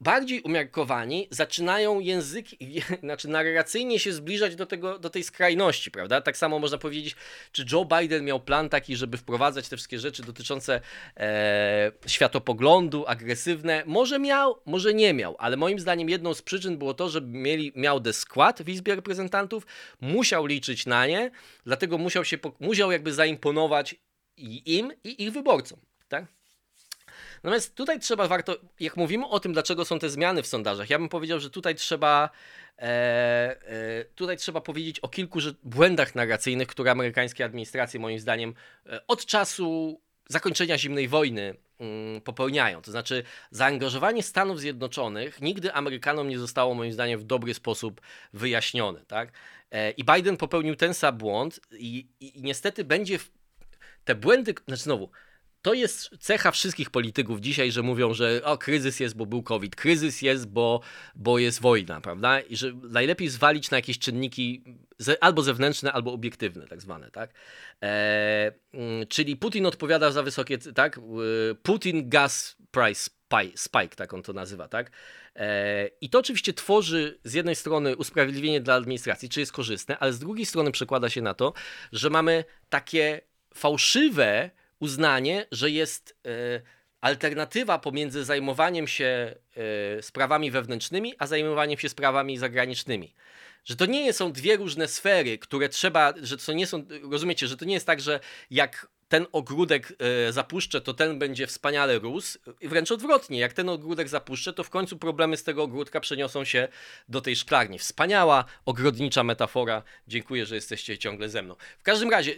bardziej 0.00 0.40
umiarkowani 0.40 1.28
zaczynają 1.30 2.00
języki, 2.00 2.82
znaczy 3.02 3.28
narracyjnie 3.28 3.98
się 3.98 4.12
zbliżać 4.12 4.56
do, 4.56 4.66
tego, 4.66 4.98
do 4.98 5.10
tej 5.10 5.24
skrajności, 5.24 5.90
prawda? 5.90 6.20
Tak 6.20 6.36
samo 6.36 6.58
można 6.58 6.78
powiedzieć, 6.78 7.16
czy 7.52 7.64
Joe 7.72 7.84
Biden 7.84 8.24
miał 8.24 8.40
plan 8.40 8.68
taki, 8.68 8.96
żeby 8.96 9.16
wprowadzać 9.16 9.68
te 9.68 9.76
wszystkie 9.76 9.98
rzeczy 9.98 10.22
dotyczące 10.22 10.80
e, 11.16 11.92
światopoglądu, 12.06 13.04
agresywne. 13.06 13.82
Może 13.86 14.18
miał, 14.18 14.60
może 14.66 14.94
nie 14.94 15.14
miał, 15.14 15.36
ale 15.38 15.56
moim 15.56 15.78
zdaniem 15.78 16.08
jedną 16.08 16.34
z 16.34 16.42
przyczyn 16.42 16.78
było 16.78 16.94
to, 16.94 17.08
że 17.08 17.20
mieli, 17.20 17.72
miał 17.74 18.00
the 18.00 18.12
skład 18.12 18.62
w 18.62 18.68
Izbie 18.68 18.94
Reprezentantów, 18.94 19.66
musiał 20.00 20.46
liczyć 20.46 20.86
na 20.86 21.06
nie, 21.06 21.30
dlatego 21.64 21.98
musiał 21.98 22.24
się, 22.24 22.38
musiał 22.60 22.92
jakby 22.92 23.12
zaimponować 23.12 23.94
i 24.36 24.76
im 24.76 24.92
i 25.04 25.22
ich 25.22 25.32
wyborcom? 25.32 25.78
Natomiast 27.46 27.74
tutaj 27.74 28.00
trzeba 28.00 28.28
warto, 28.28 28.56
jak 28.80 28.96
mówimy 28.96 29.26
o 29.26 29.40
tym, 29.40 29.52
dlaczego 29.52 29.84
są 29.84 29.98
te 29.98 30.10
zmiany 30.10 30.42
w 30.42 30.46
sondażach, 30.46 30.90
ja 30.90 30.98
bym 30.98 31.08
powiedział, 31.08 31.40
że 31.40 31.50
tutaj 31.50 31.74
trzeba, 31.74 32.30
e, 32.78 32.82
e, 32.82 34.04
tutaj 34.04 34.36
trzeba 34.36 34.60
powiedzieć 34.60 35.00
o 35.00 35.08
kilku 35.08 35.38
błędach 35.64 36.14
narracyjnych, 36.14 36.68
które 36.68 36.90
amerykańskie 36.90 37.44
administracje, 37.44 38.00
moim 38.00 38.18
zdaniem, 38.18 38.54
e, 38.86 39.06
od 39.06 39.26
czasu 39.26 40.00
zakończenia 40.28 40.78
zimnej 40.78 41.08
wojny 41.08 41.54
mm, 41.80 42.20
popełniają. 42.20 42.82
To 42.82 42.90
znaczy, 42.90 43.22
zaangażowanie 43.50 44.22
Stanów 44.22 44.60
Zjednoczonych 44.60 45.40
nigdy 45.40 45.72
Amerykanom 45.72 46.28
nie 46.28 46.38
zostało, 46.38 46.74
moim 46.74 46.92
zdaniem, 46.92 47.20
w 47.20 47.24
dobry 47.24 47.54
sposób 47.54 48.00
wyjaśnione. 48.32 49.00
Tak? 49.06 49.32
E, 49.70 49.90
I 49.90 50.04
Biden 50.04 50.36
popełnił 50.36 50.76
ten 50.76 50.94
sam 50.94 51.18
błąd, 51.18 51.60
i, 51.72 52.06
i, 52.20 52.38
i 52.38 52.42
niestety 52.42 52.84
będzie. 52.84 53.18
W... 53.18 53.30
Te 54.04 54.14
błędy, 54.14 54.54
znaczy 54.66 54.82
znowu, 54.82 55.10
to 55.66 55.74
jest 55.74 56.10
cecha 56.20 56.50
wszystkich 56.50 56.90
polityków 56.90 57.40
dzisiaj, 57.40 57.72
że 57.72 57.82
mówią, 57.82 58.14
że 58.14 58.40
o, 58.44 58.58
kryzys 58.58 59.00
jest, 59.00 59.16
bo 59.16 59.26
był 59.26 59.42
COVID, 59.42 59.76
kryzys 59.76 60.22
jest, 60.22 60.48
bo, 60.48 60.80
bo 61.14 61.38
jest 61.38 61.60
wojna, 61.60 62.00
prawda? 62.00 62.40
I 62.40 62.56
że 62.56 62.72
najlepiej 62.72 63.28
zwalić 63.28 63.70
na 63.70 63.78
jakieś 63.78 63.98
czynniki 63.98 64.64
albo 65.20 65.42
zewnętrzne, 65.42 65.92
albo 65.92 66.12
obiektywne, 66.12 66.66
tak 66.66 66.82
zwane, 66.82 67.10
tak? 67.10 67.34
E, 67.82 68.52
mm, 68.72 69.06
czyli 69.06 69.36
Putin 69.36 69.66
odpowiada 69.66 70.10
za 70.10 70.22
wysokie, 70.22 70.58
tak? 70.58 70.98
E, 70.98 71.00
Putin 71.62 72.08
gas 72.08 72.56
price 72.70 73.10
spike, 73.54 73.96
tak 73.96 74.14
on 74.14 74.22
to 74.22 74.32
nazywa, 74.32 74.68
tak? 74.68 74.90
E, 75.36 75.86
I 76.00 76.10
to 76.10 76.18
oczywiście 76.18 76.52
tworzy 76.52 77.18
z 77.24 77.34
jednej 77.34 77.54
strony 77.54 77.96
usprawiedliwienie 77.96 78.60
dla 78.60 78.74
administracji, 78.74 79.28
czy 79.28 79.40
jest 79.40 79.52
korzystne, 79.52 79.98
ale 79.98 80.12
z 80.12 80.18
drugiej 80.18 80.46
strony 80.46 80.72
przekłada 80.72 81.08
się 81.08 81.22
na 81.22 81.34
to, 81.34 81.52
że 81.92 82.10
mamy 82.10 82.44
takie 82.68 83.20
fałszywe 83.54 84.50
uznanie, 84.78 85.46
że 85.52 85.70
jest 85.70 86.16
e, 86.26 86.60
alternatywa 87.00 87.78
pomiędzy 87.78 88.24
zajmowaniem 88.24 88.88
się 88.88 89.34
e, 89.98 90.02
sprawami 90.02 90.50
wewnętrznymi, 90.50 91.14
a 91.18 91.26
zajmowaniem 91.26 91.78
się 91.78 91.88
sprawami 91.88 92.38
zagranicznymi. 92.38 93.14
Że 93.64 93.76
to 93.76 93.86
nie 93.86 94.12
są 94.12 94.32
dwie 94.32 94.56
różne 94.56 94.88
sfery, 94.88 95.38
które 95.38 95.68
trzeba, 95.68 96.14
że 96.22 96.36
to 96.36 96.52
nie 96.52 96.66
są, 96.66 96.84
rozumiecie, 97.10 97.46
że 97.46 97.56
to 97.56 97.64
nie 97.64 97.74
jest 97.74 97.86
tak, 97.86 98.00
że 98.00 98.20
jak 98.50 98.88
ten 99.08 99.26
ogródek 99.32 99.92
e, 100.28 100.32
zapuszczę, 100.32 100.80
to 100.80 100.94
ten 100.94 101.18
będzie 101.18 101.46
wspaniale 101.46 101.98
rósł. 101.98 102.38
Wręcz 102.62 102.92
odwrotnie, 102.92 103.38
jak 103.38 103.52
ten 103.52 103.68
ogródek 103.68 104.08
zapuszczę, 104.08 104.52
to 104.52 104.64
w 104.64 104.70
końcu 104.70 104.98
problemy 104.98 105.36
z 105.36 105.44
tego 105.44 105.62
ogródka 105.62 106.00
przeniosą 106.00 106.44
się 106.44 106.68
do 107.08 107.20
tej 107.20 107.36
szklarni. 107.36 107.78
Wspaniała, 107.78 108.44
ogrodnicza 108.64 109.24
metafora. 109.24 109.82
Dziękuję, 110.08 110.46
że 110.46 110.54
jesteście 110.54 110.98
ciągle 110.98 111.28
ze 111.28 111.42
mną. 111.42 111.56
W 111.78 111.82
każdym 111.82 112.10
razie, 112.10 112.32
e, 112.32 112.36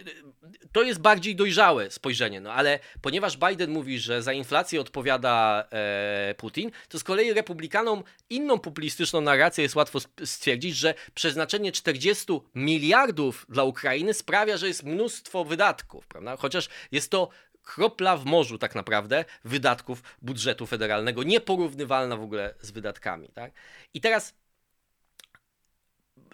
to 0.71 0.83
jest 0.83 0.99
bardziej 0.99 1.35
dojrzałe 1.35 1.91
spojrzenie, 1.91 2.41
no 2.41 2.53
ale 2.53 2.79
ponieważ 3.01 3.37
Biden 3.37 3.71
mówi, 3.71 3.99
że 3.99 4.23
za 4.23 4.33
inflację 4.33 4.81
odpowiada 4.81 5.67
e, 5.71 6.35
Putin, 6.37 6.71
to 6.89 6.99
z 6.99 7.03
kolei 7.03 7.33
republikanom 7.33 8.03
inną 8.29 8.59
populistyczną 8.59 9.21
narrację 9.21 9.61
jest 9.61 9.75
łatwo 9.75 9.99
stwierdzić, 10.25 10.75
że 10.75 10.93
przeznaczenie 11.13 11.71
40 11.71 12.25
miliardów 12.55 13.45
dla 13.49 13.63
Ukrainy 13.63 14.13
sprawia, 14.13 14.57
że 14.57 14.67
jest 14.67 14.83
mnóstwo 14.83 15.45
wydatków, 15.45 16.07
prawda? 16.07 16.37
Chociaż 16.37 16.58
jest 16.91 17.11
to 17.11 17.29
kropla 17.63 18.17
w 18.17 18.25
morzu 18.25 18.57
tak 18.57 18.75
naprawdę 18.75 19.25
wydatków 19.43 20.03
budżetu 20.21 20.67
federalnego, 20.67 21.23
nieporównywalna 21.23 22.17
w 22.17 22.21
ogóle 22.21 22.53
z 22.61 22.71
wydatkami. 22.71 23.29
Tak? 23.33 23.51
I 23.93 24.01
teraz 24.01 24.33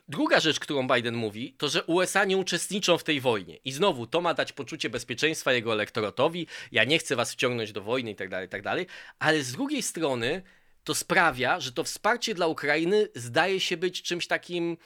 Druga 0.07 0.39
rzecz, 0.39 0.59
którą 0.59 0.87
Biden 0.87 1.15
mówi, 1.15 1.53
to 1.57 1.67
że 1.67 1.83
USA 1.83 2.25
nie 2.25 2.37
uczestniczą 2.37 2.97
w 2.97 3.03
tej 3.03 3.21
wojnie. 3.21 3.57
I 3.65 3.71
znowu 3.71 4.07
to 4.07 4.21
ma 4.21 4.33
dać 4.33 4.53
poczucie 4.53 4.89
bezpieczeństwa 4.89 5.53
jego 5.53 5.73
elektoratowi. 5.73 6.47
Ja 6.71 6.83
nie 6.83 6.99
chcę 6.99 7.15
was 7.15 7.31
wciągnąć 7.31 7.71
do 7.71 7.81
wojny 7.81 8.11
i 8.11 8.15
tak 8.15 8.29
dalej, 8.29 8.49
tak 8.49 8.61
dalej. 8.61 8.87
Ale 9.19 9.43
z 9.43 9.51
drugiej 9.51 9.81
strony 9.81 10.41
to 10.83 10.95
sprawia, 10.95 11.59
że 11.59 11.71
to 11.71 11.83
wsparcie 11.83 12.33
dla 12.33 12.47
Ukrainy 12.47 13.07
zdaje 13.15 13.59
się 13.59 13.77
być 13.77 14.01
czymś 14.01 14.27
takim 14.27 14.77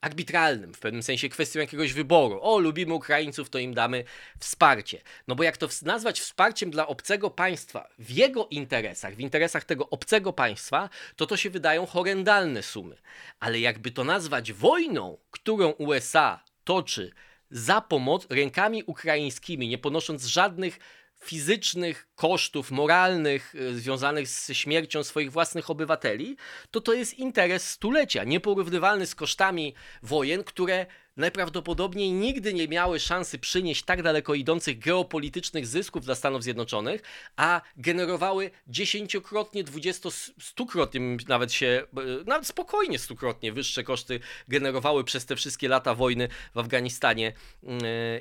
arbitralnym, 0.00 0.74
w 0.74 0.78
pewnym 0.78 1.02
sensie 1.02 1.28
kwestią 1.28 1.60
jakiegoś 1.60 1.92
wyboru. 1.92 2.38
O, 2.42 2.58
lubimy 2.58 2.94
Ukraińców, 2.94 3.50
to 3.50 3.58
im 3.58 3.74
damy 3.74 4.04
wsparcie. 4.38 5.02
No 5.28 5.34
bo 5.34 5.42
jak 5.42 5.56
to 5.56 5.68
nazwać 5.82 6.20
wsparciem 6.20 6.70
dla 6.70 6.86
obcego 6.86 7.30
państwa 7.30 7.88
w 7.98 8.10
jego 8.10 8.46
interesach, 8.46 9.14
w 9.14 9.20
interesach 9.20 9.64
tego 9.64 9.90
obcego 9.90 10.32
państwa, 10.32 10.90
to 11.16 11.26
to 11.26 11.36
się 11.36 11.50
wydają 11.50 11.86
horrendalne 11.86 12.62
sumy. 12.62 12.96
Ale 13.40 13.60
jakby 13.60 13.90
to 13.90 14.04
nazwać 14.04 14.52
wojną, 14.52 15.18
którą 15.30 15.70
USA 15.70 16.44
toczy 16.64 17.12
za 17.50 17.80
pomoc 17.80 18.26
rękami 18.30 18.82
ukraińskimi, 18.86 19.68
nie 19.68 19.78
ponosząc 19.78 20.24
żadnych 20.24 20.78
fizycznych 21.20 22.07
kosztów 22.18 22.70
moralnych 22.70 23.54
y, 23.54 23.78
związanych 23.78 24.28
z 24.28 24.52
śmiercią 24.52 25.04
swoich 25.04 25.32
własnych 25.32 25.70
obywateli, 25.70 26.36
to 26.70 26.80
to 26.80 26.92
jest 26.94 27.14
interes 27.14 27.70
stulecia, 27.70 28.24
nieporównywalny 28.24 29.06
z 29.06 29.14
kosztami 29.14 29.74
wojen, 30.02 30.44
które 30.44 30.86
najprawdopodobniej 31.18 32.12
nigdy 32.12 32.54
nie 32.54 32.68
miały 32.68 33.00
szansy 33.00 33.38
przynieść 33.38 33.82
tak 33.82 34.02
daleko 34.02 34.34
idących 34.34 34.78
geopolitycznych 34.78 35.66
zysków 35.66 36.04
dla 36.04 36.14
Stanów 36.14 36.42
Zjednoczonych, 36.42 37.02
a 37.36 37.60
generowały 37.76 38.50
dziesięciokrotnie, 38.66 39.64
dwudziesto, 39.64 40.10
stukrotnie 40.40 41.16
nawet 41.28 41.52
się, 41.52 41.82
nawet 42.26 42.46
spokojnie 42.46 42.98
stukrotnie 42.98 43.52
wyższe 43.52 43.84
koszty 43.84 44.20
generowały 44.48 45.04
przez 45.04 45.26
te 45.26 45.36
wszystkie 45.36 45.68
lata 45.68 45.94
wojny 45.94 46.28
w 46.54 46.58
Afganistanie 46.58 47.32
yy, 47.62 47.70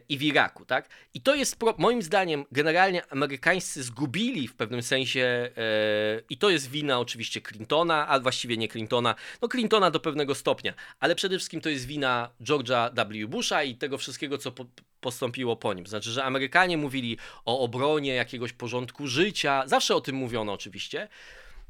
i 0.09 0.17
w 0.17 0.23
Iraku, 0.23 0.65
tak? 0.65 0.89
I 1.13 1.21
to 1.21 1.35
jest, 1.35 1.57
moim 1.77 2.01
zdaniem, 2.01 2.45
generalnie 2.51 3.11
amerykańscy 3.11 3.83
zgubili 3.87 4.47
w 4.47 4.55
pewnym 4.55 4.83
sensie, 4.83 5.49
yy, 5.57 6.23
i 6.29 6.37
to 6.37 6.49
jest 6.49 6.71
wina 6.71 6.99
oczywiście 6.99 7.41
Clintona, 7.41 8.07
a 8.07 8.19
właściwie 8.19 8.57
nie 8.57 8.67
Clintona, 8.67 9.15
no 9.41 9.47
Clintona 9.47 9.91
do 9.91 9.99
pewnego 9.99 10.35
stopnia, 10.35 10.73
ale 10.99 11.15
przede 11.15 11.37
wszystkim 11.37 11.61
to 11.61 11.69
jest 11.69 11.85
wina 11.85 12.29
George'a 12.41 12.91
W. 13.25 13.27
Busha 13.27 13.63
i 13.63 13.75
tego 13.75 13.97
wszystkiego, 13.97 14.37
co 14.37 14.51
po, 14.51 14.65
postąpiło 15.01 15.55
po 15.55 15.73
nim. 15.73 15.87
Znaczy, 15.87 16.11
że 16.11 16.23
Amerykanie 16.23 16.77
mówili 16.77 17.17
o 17.45 17.59
obronie 17.59 18.13
jakiegoś 18.13 18.53
porządku 18.53 19.07
życia, 19.07 19.63
zawsze 19.65 19.95
o 19.95 20.01
tym 20.01 20.15
mówiono 20.15 20.53
oczywiście, 20.53 21.07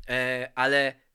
e, 0.10 0.52
ale 0.56 1.07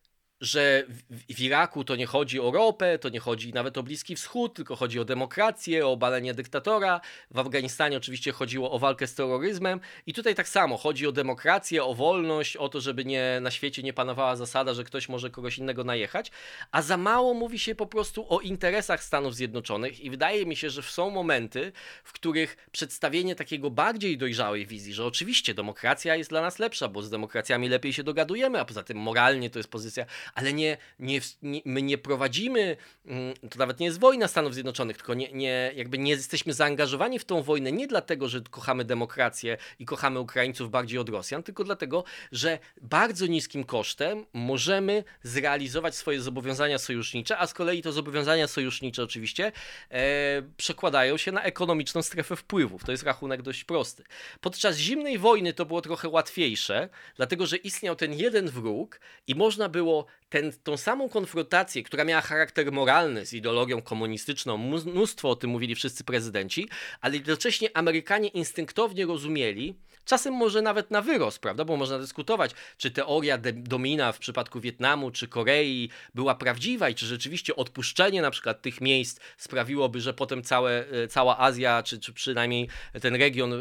że 0.43 0.85
w, 1.11 1.41
Iraku 1.41 1.85
to 1.85 1.97
nie 1.97 2.07
chodzi 2.07 2.41
o 2.41 2.51
ropę, 2.51 2.99
to 2.99 3.09
nie 3.09 3.21
chodzi 3.21 3.53
nawet 3.53 3.79
o 3.79 3.83
Bliski 3.83 4.17
Wschód, 4.17 4.55
tylko 4.55 4.77
chodzi 4.77 5.01
o 5.01 5.05
demokrację, 5.05 5.87
o 5.87 5.93
obalenie 5.93 6.35
dyktatora. 6.35 7.01
W 7.31 7.39
Afganistanie 7.39 7.97
oczywiście 7.97 8.33
chodziło 8.33 8.71
o 8.71 8.79
walkę 8.79 9.07
z 9.07 9.15
terroryzmem 9.15 9.81
i 10.07 10.15
tutaj 10.15 10.35
tak 10.35 10.49
samo 10.49 10.77
chodzi 10.77 11.07
o 11.07 11.13
demokrację, 11.13 11.85
o 11.85 11.95
wolność, 11.95 12.57
o 12.57 12.69
to, 12.69 12.81
żeby 12.81 13.05
nie, 13.05 13.39
na 13.41 13.51
świecie 13.51 13.83
nie 13.83 13.93
panowała 13.93 14.37
zasada, 14.37 14.75
że 14.75 14.85
ktoś 14.85 15.09
może 15.09 15.31
kogoś 15.31 15.59
innego 15.59 15.85
najechać, 15.85 16.31
a 16.71 16.83
za 16.83 16.97
mało 16.97 17.35
mówi 17.35 17.59
się 17.59 17.75
po 17.75 17.87
prostu 17.87 18.27
o 18.29 18.41
interesach 18.41 19.05
Stanów 19.05 19.35
Zjednoczonych 19.35 20.01
i 20.01 20.11
wydaje 20.11 20.47
mi 20.47 20.57
się, 20.57 20.71
że 20.71 20.83
są 20.83 21.11
momenty, 21.11 21.73
w 22.05 22.13
których 22.13 22.57
przedstawienie 22.73 23.35
takiego 23.35 23.71
bardziej 23.71 24.19
dojrzałej 24.19 24.67
wizji, 24.67 24.95
że 24.95 25.05
oczywiście 25.05 25.55
demokracja 25.55 26.17
jest 26.17 26.31
dla 26.31 26.43
nas 26.43 26.59
lepsza, 26.59 26.89
bo 26.89 27.03
z 27.03 27.11
demokracjami 27.11 27.69
lepiej 27.69 27.93
się 27.93 28.03
dogadujemy, 28.03 28.61
a 28.61 28.65
poza 28.65 28.83
tym 28.83 28.97
moralnie 28.97 29.51
to 29.51 29.59
jest 29.59 29.71
pozycja 29.71 30.07
ale 30.35 30.53
nie, 30.53 30.77
nie, 30.99 31.21
nie, 31.43 31.61
my 31.65 31.83
nie 31.83 31.99
prowadzimy, 31.99 32.77
mm, 33.07 33.35
to 33.51 33.59
nawet 33.59 33.81
nie 33.81 33.87
jest 33.87 34.01
wojna 34.01 34.29
Stanów 34.29 34.55
Zjednoczonych, 34.55 34.97
tylko 34.97 35.15
nie, 35.15 35.33
nie, 35.33 35.73
jakby 35.77 35.99
nie 35.99 36.11
jesteśmy 36.11 36.53
zaangażowani 36.53 37.19
w 37.19 37.25
tą 37.25 37.43
wojnę 37.43 37.73
nie 37.73 37.87
dlatego, 37.87 38.29
że 38.29 38.41
kochamy 38.41 38.85
demokrację 38.85 39.57
i 39.79 39.85
kochamy 39.85 40.21
Ukraińców 40.21 40.71
bardziej 40.71 40.99
od 40.99 41.09
Rosjan, 41.09 41.43
tylko 41.43 41.65
dlatego, 41.65 42.05
że 42.33 42.59
bardzo 42.83 43.27
niskim 43.27 43.65
kosztem 43.65 44.27
możemy 44.33 45.05
zrealizować 45.23 45.95
swoje 45.95 46.21
zobowiązania 46.21 46.79
sojusznicze, 46.79 47.39
a 47.39 47.47
z 47.47 47.55
kolei 47.55 47.83
to 47.83 47.93
zobowiązania 47.93 48.49
sojusznicze 48.49 49.03
oczywiście 49.03 49.53
e, 49.91 50.43
przekładają 50.57 51.17
się 51.17 51.33
na 51.33 51.43
ekonomiczną 51.43 52.03
strefę 52.03 52.37
wpływów. 52.37 52.85
To 52.85 52.93
jest 52.93 53.05
rachunek 53.05 53.43
dość 53.43 53.65
prosty. 53.65 54.05
Podczas 54.41 54.77
zimnej 54.77 55.19
wojny 55.19 55.53
to 55.53 55.67
było 55.67 55.81
trochę 55.83 56.09
łatwiejsze, 56.09 56.89
dlatego 57.17 57.47
że 57.47 57.57
istniał 57.57 57.97
ten 57.97 58.13
jeden 58.13 58.49
wróg 58.49 59.01
i 59.27 59.35
można 59.35 59.69
było 59.69 60.07
ten, 60.33 60.53
tą 60.63 60.77
samą 60.77 61.09
konfrontację, 61.09 61.83
która 61.83 62.05
miała 62.05 62.21
charakter 62.21 62.73
moralny 62.73 63.27
z 63.27 63.33
ideologią 63.33 63.83
komunistyczną, 63.83 64.59
mnóstwo 64.59 65.31
o 65.31 65.37
tym 65.37 65.51
mówili 65.51 65.75
wszyscy 65.75 66.05
prezydenci, 66.05 66.69
ale 67.01 67.15
jednocześnie 67.15 67.77
Amerykanie 67.77 68.29
instynktownie 68.29 69.07
rozumieli, 69.07 69.75
czasem 70.05 70.35
może 70.35 70.63
nawet 70.63 70.91
na 70.91 71.03
wyrost, 71.03 71.39
prawda, 71.39 71.65
bo 71.65 71.77
można 71.77 71.99
dyskutować, 71.99 72.51
czy 72.77 72.91
teoria 72.91 73.39
domina 73.53 74.13
w 74.13 74.19
przypadku 74.19 74.61
Wietnamu 74.61 75.11
czy 75.11 75.29
Korei 75.29 75.91
była 76.15 76.35
prawdziwa 76.35 76.89
i 76.89 76.95
czy 76.95 77.07
rzeczywiście 77.07 77.57
odpuszczenie 77.57 78.23
na 78.23 78.31
przykład 78.31 78.63
tych 78.63 78.81
miejsc 78.81 79.21
sprawiłoby, 79.37 80.01
że 80.01 80.15
potem 80.15 80.43
całe, 80.43 80.85
e, 80.89 81.09
cała 81.09 81.39
Azja, 81.39 81.83
czy, 81.83 81.99
czy 81.99 82.13
przynajmniej 82.13 82.69
ten 83.01 83.15
region, 83.15 83.53
e, 83.53 83.59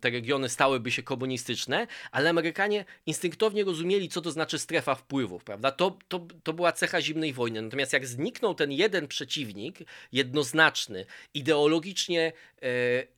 te 0.00 0.10
regiony 0.10 0.48
stałyby 0.48 0.90
się 0.90 1.02
komunistyczne, 1.02 1.86
ale 2.10 2.30
Amerykanie 2.30 2.84
instynktownie 3.06 3.64
rozumieli, 3.64 4.08
co 4.08 4.20
to 4.20 4.30
znaczy 4.30 4.58
strefa 4.58 4.94
wpływów, 4.94 5.44
prawda, 5.44 5.70
to, 5.70 5.91
to, 6.08 6.26
to 6.42 6.52
była 6.52 6.72
cecha 6.72 7.00
zimnej 7.00 7.32
wojny. 7.32 7.62
Natomiast 7.62 7.92
jak 7.92 8.06
zniknął 8.06 8.54
ten 8.54 8.72
jeden 8.72 9.08
przeciwnik, 9.08 9.78
jednoznaczny, 10.12 11.06
ideologicznie 11.34 12.32
e, 12.62 12.68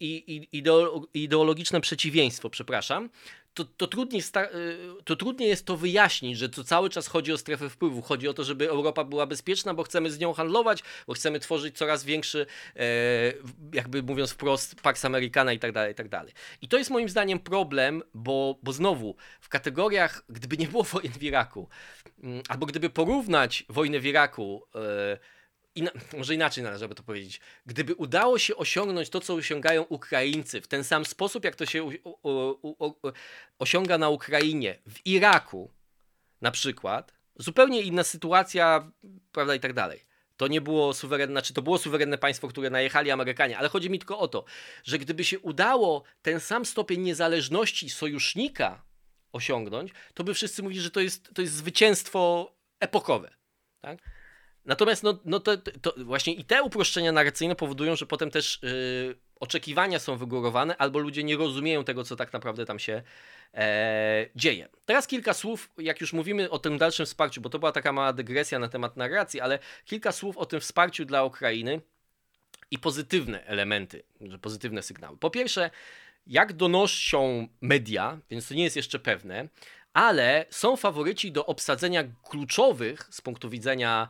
i, 0.00 0.48
ideologiczne 1.14 1.80
przeciwieństwo, 1.80 2.50
przepraszam, 2.50 3.10
to, 3.54 3.64
to, 3.64 3.86
trudniej 3.86 4.22
y, 4.36 5.02
to 5.04 5.16
trudniej 5.16 5.48
jest 5.48 5.66
to 5.66 5.76
wyjaśnić, 5.76 6.38
że 6.38 6.48
to 6.48 6.64
cały 6.64 6.90
czas 6.90 7.06
chodzi 7.06 7.32
o 7.32 7.38
strefę 7.38 7.70
wpływu. 7.70 8.02
Chodzi 8.02 8.28
o 8.28 8.34
to, 8.34 8.44
żeby 8.44 8.70
Europa 8.70 9.04
była 9.04 9.26
bezpieczna, 9.26 9.74
bo 9.74 9.82
chcemy 9.82 10.10
z 10.10 10.18
nią 10.18 10.32
handlować, 10.32 10.82
bo 11.06 11.14
chcemy 11.14 11.40
tworzyć 11.40 11.76
coraz 11.76 12.04
większy, 12.04 12.46
e, 12.76 12.86
jakby 13.72 14.02
mówiąc 14.02 14.30
wprost, 14.30 14.80
Pax 14.82 15.04
Americana 15.04 15.52
i 15.52 15.58
tak 15.58 15.72
dalej, 15.72 15.92
i 15.92 15.94
tak 15.94 16.08
dalej. 16.08 16.32
I 16.62 16.68
to 16.68 16.78
jest 16.78 16.90
moim 16.90 17.08
zdaniem 17.08 17.38
problem, 17.38 18.02
bo, 18.14 18.58
bo 18.62 18.72
znowu 18.72 19.16
w 19.40 19.48
kategoriach, 19.48 20.24
gdyby 20.28 20.56
nie 20.56 20.68
było 20.68 20.82
wojen 20.92 21.12
w 21.12 21.22
Iraku, 21.22 21.68
mm, 22.22 22.42
albo 22.48 22.66
gdyby 22.66 22.90
porównać 22.90 23.64
wojnę 23.68 24.00
w 24.00 24.06
Iraku 24.06 24.62
e, 24.74 25.33
Ina 25.74 25.90
może 26.16 26.34
inaczej 26.34 26.64
należy 26.64 26.88
by 26.88 26.94
to 26.94 27.02
powiedzieć. 27.02 27.40
Gdyby 27.66 27.94
udało 27.94 28.38
się 28.38 28.56
osiągnąć 28.56 29.10
to, 29.10 29.20
co 29.20 29.34
osiągają 29.34 29.82
Ukraińcy 29.82 30.60
w 30.60 30.68
ten 30.68 30.84
sam 30.84 31.04
sposób, 31.04 31.44
jak 31.44 31.56
to 31.56 31.66
się 31.66 31.90
osiąga 33.58 33.98
na 33.98 34.08
Ukrainie, 34.08 34.78
w 34.88 35.06
Iraku 35.06 35.70
na 36.40 36.50
przykład, 36.50 37.14
zupełnie 37.36 37.82
inna 37.82 38.04
sytuacja, 38.04 38.92
prawda, 39.32 39.54
i 39.54 39.60
tak 39.60 39.72
dalej. 39.72 40.04
To 40.36 40.48
nie 40.48 40.60
było 40.60 40.94
suwerenne, 40.94 41.32
znaczy 41.32 41.54
to 41.54 41.62
było 41.62 41.78
suwerenne 41.78 42.18
państwo, 42.18 42.48
które 42.48 42.70
najechali 42.70 43.10
Amerykanie, 43.10 43.58
ale 43.58 43.68
chodzi 43.68 43.90
mi 43.90 43.98
tylko 43.98 44.18
o 44.18 44.28
to, 44.28 44.44
że 44.84 44.98
gdyby 44.98 45.24
się 45.24 45.38
udało 45.38 46.02
ten 46.22 46.40
sam 46.40 46.66
stopień 46.66 47.00
niezależności 47.00 47.90
sojusznika 47.90 48.82
osiągnąć, 49.32 49.92
to 50.14 50.24
by 50.24 50.34
wszyscy 50.34 50.62
mówili, 50.62 50.80
że 50.80 50.90
to 50.90 51.00
jest, 51.00 51.34
to 51.34 51.42
jest 51.42 51.54
zwycięstwo 51.54 52.52
epokowe. 52.80 53.34
Tak? 53.80 54.13
Natomiast 54.64 55.02
no, 55.02 55.18
no 55.24 55.40
to, 55.40 55.56
to, 55.56 55.94
właśnie 55.96 56.34
i 56.34 56.44
te 56.44 56.62
uproszczenia 56.62 57.12
narracyjne 57.12 57.56
powodują, 57.56 57.96
że 57.96 58.06
potem 58.06 58.30
też 58.30 58.58
yy, 58.62 59.16
oczekiwania 59.40 59.98
są 59.98 60.16
wygórowane, 60.16 60.76
albo 60.76 60.98
ludzie 60.98 61.24
nie 61.24 61.36
rozumieją 61.36 61.84
tego, 61.84 62.04
co 62.04 62.16
tak 62.16 62.32
naprawdę 62.32 62.66
tam 62.66 62.78
się 62.78 63.02
e, 63.54 64.26
dzieje. 64.36 64.68
Teraz 64.86 65.06
kilka 65.06 65.34
słów, 65.34 65.70
jak 65.78 66.00
już 66.00 66.12
mówimy 66.12 66.50
o 66.50 66.58
tym 66.58 66.78
dalszym 66.78 67.06
wsparciu, 67.06 67.40
bo 67.40 67.50
to 67.50 67.58
była 67.58 67.72
taka 67.72 67.92
mała 67.92 68.12
dygresja 68.12 68.58
na 68.58 68.68
temat 68.68 68.96
narracji, 68.96 69.40
ale 69.40 69.58
kilka 69.84 70.12
słów 70.12 70.36
o 70.36 70.46
tym 70.46 70.60
wsparciu 70.60 71.04
dla 71.04 71.24
Ukrainy 71.24 71.80
i 72.70 72.78
pozytywne 72.78 73.44
elementy, 73.46 74.02
pozytywne 74.42 74.82
sygnały. 74.82 75.16
Po 75.16 75.30
pierwsze, 75.30 75.70
jak 76.26 76.52
donoszą 76.52 77.48
media, 77.60 78.18
więc 78.30 78.48
to 78.48 78.54
nie 78.54 78.64
jest 78.64 78.76
jeszcze 78.76 78.98
pewne, 78.98 79.48
ale 79.92 80.46
są 80.50 80.76
faworyci 80.76 81.32
do 81.32 81.46
obsadzenia 81.46 82.04
kluczowych 82.28 83.08
z 83.10 83.20
punktu 83.20 83.50
widzenia 83.50 84.08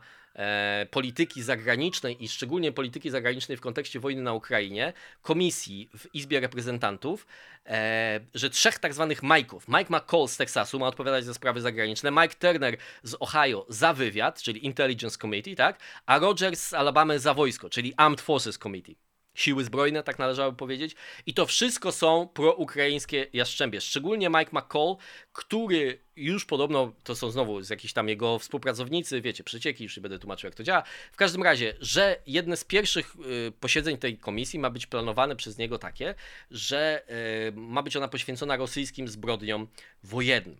polityki 0.91 1.43
zagranicznej 1.43 2.23
i 2.23 2.29
szczególnie 2.29 2.71
polityki 2.71 3.09
zagranicznej 3.09 3.57
w 3.57 3.61
kontekście 3.61 3.99
wojny 3.99 4.21
na 4.21 4.33
Ukrainie, 4.33 4.93
komisji 5.21 5.89
w 5.97 6.15
Izbie 6.15 6.39
Reprezentantów, 6.39 7.27
e, 7.65 8.19
że 8.33 8.49
trzech 8.49 8.79
tak 8.79 8.93
zwanych 8.93 9.23
Mike'ów, 9.23 9.61
Mike 9.67 9.97
McCall 9.97 10.27
z 10.27 10.37
Teksasu 10.37 10.79
ma 10.79 10.87
odpowiadać 10.87 11.25
za 11.25 11.33
sprawy 11.33 11.61
zagraniczne, 11.61 12.11
Mike 12.11 12.35
Turner 12.35 12.77
z 13.03 13.15
Ohio 13.19 13.65
za 13.69 13.93
wywiad, 13.93 14.41
czyli 14.41 14.65
Intelligence 14.65 15.17
Committee, 15.17 15.55
tak, 15.55 15.79
a 16.05 16.19
Rogers 16.19 16.67
z 16.67 16.73
Alabamy 16.73 17.19
za 17.19 17.33
wojsko, 17.33 17.69
czyli 17.69 17.93
Armed 17.97 18.21
Forces 18.21 18.57
Committee. 18.57 19.04
Siły 19.35 19.63
zbrojne, 19.63 20.03
tak 20.03 20.19
należałoby 20.19 20.57
powiedzieć. 20.57 20.95
I 21.25 21.33
to 21.33 21.45
wszystko 21.45 21.91
są 21.91 22.27
proukraińskie 22.27 23.27
jaszczębie. 23.33 23.81
Szczególnie 23.81 24.29
Mike 24.29 24.51
McCall, 24.51 24.95
który 25.33 25.99
już 26.15 26.45
podobno, 26.45 26.93
to 27.03 27.15
są 27.15 27.31
znowu 27.31 27.61
z 27.61 27.69
jakiś 27.69 27.93
tam 27.93 28.09
jego 28.09 28.39
współpracownicy, 28.39 29.21
wiecie, 29.21 29.43
przecieki, 29.43 29.83
już 29.83 29.97
nie 29.97 30.01
będę 30.01 30.19
tłumaczył 30.19 30.47
jak 30.47 30.55
to 30.55 30.63
działa. 30.63 30.83
W 31.11 31.15
każdym 31.15 31.43
razie, 31.43 31.73
że 31.81 32.21
jedne 32.27 32.57
z 32.57 32.63
pierwszych 32.63 33.15
y, 33.47 33.51
posiedzeń 33.59 33.97
tej 33.97 34.17
komisji 34.17 34.59
ma 34.59 34.69
być 34.69 34.85
planowane 34.85 35.35
przez 35.35 35.57
niego 35.57 35.79
takie, 35.79 36.15
że 36.51 37.03
y, 37.49 37.51
ma 37.51 37.83
być 37.83 37.95
ona 37.95 38.07
poświęcona 38.07 38.55
rosyjskim 38.57 39.07
zbrodniom 39.07 39.67
wojennym. 40.03 40.57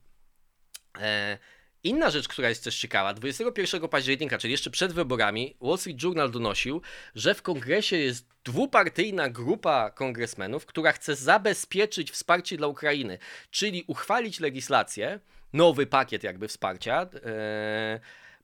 E, 1.00 1.38
Inna 1.86 2.10
rzecz, 2.10 2.28
która 2.28 2.50
jest 2.50 2.64
też 2.64 2.78
ciekawa, 2.80 3.14
21 3.14 3.88
października, 3.88 4.38
czyli 4.38 4.52
jeszcze 4.52 4.70
przed 4.70 4.94
wyborami, 4.94 5.56
Wall 5.62 5.78
Street 5.78 6.04
Journal 6.04 6.32
donosił, 6.32 6.82
że 7.16 7.34
w 7.34 7.42
kongresie 7.42 7.98
jest 7.98 8.28
dwupartyjna 8.44 9.30
grupa 9.30 9.92
kongresmenów, 9.92 10.66
która 10.66 10.92
chce 10.92 11.16
zabezpieczyć 11.16 12.12
wsparcie 12.12 12.58
dla 12.58 12.68
Ukrainy, 12.68 13.18
czyli 13.52 13.84
uchwalić 13.88 14.40
legislację, 14.40 15.20
nowy 15.54 15.86
pakiet 15.86 16.24
jakby 16.24 16.48
wsparcia. 16.48 17.10
Yy, 17.14 17.20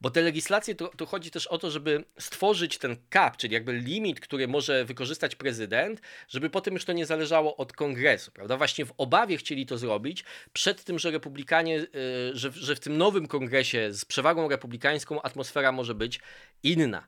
bo 0.02 0.10
te 0.10 0.22
legislacje, 0.22 0.76
to, 0.76 0.88
to, 0.88 1.06
chodzi 1.06 1.32
też 1.32 1.48
o 1.48 1.58
to, 1.58 1.72
żeby 1.72 2.04
stworzyć 2.20 2.78
ten 2.78 2.96
cap, 3.14 3.38
czyli 3.38 3.54
jakby 3.54 3.74
limit, 3.74 4.20
który 4.20 4.48
może 4.48 4.86
wykorzystać 4.86 5.36
prezydent, 5.36 6.02
żeby 6.28 6.50
potem 6.50 6.74
już 6.74 6.86
to 6.86 6.94
nie 6.94 7.06
zależało 7.06 7.58
od 7.58 7.74
kongresu, 7.74 8.32
prawda? 8.32 8.58
Właśnie 8.58 8.86
w 8.86 8.94
obawie 8.98 9.38
chcieli 9.38 9.66
to 9.66 9.78
zrobić, 9.78 10.24
przed 10.54 10.84
tym, 10.84 11.00
że 11.00 11.12
republikanie, 11.12 11.76
yy, 11.76 11.88
że, 12.34 12.52
że 12.52 12.76
w 12.76 12.80
tym 12.80 12.98
nowym 12.98 13.28
kongresie 13.28 13.94
z 13.94 14.06
przewagą 14.06 14.50
republikańską 14.50 15.22
atmosfera 15.22 15.72
może 15.72 15.96
być 15.96 16.20
inna. 16.64 17.08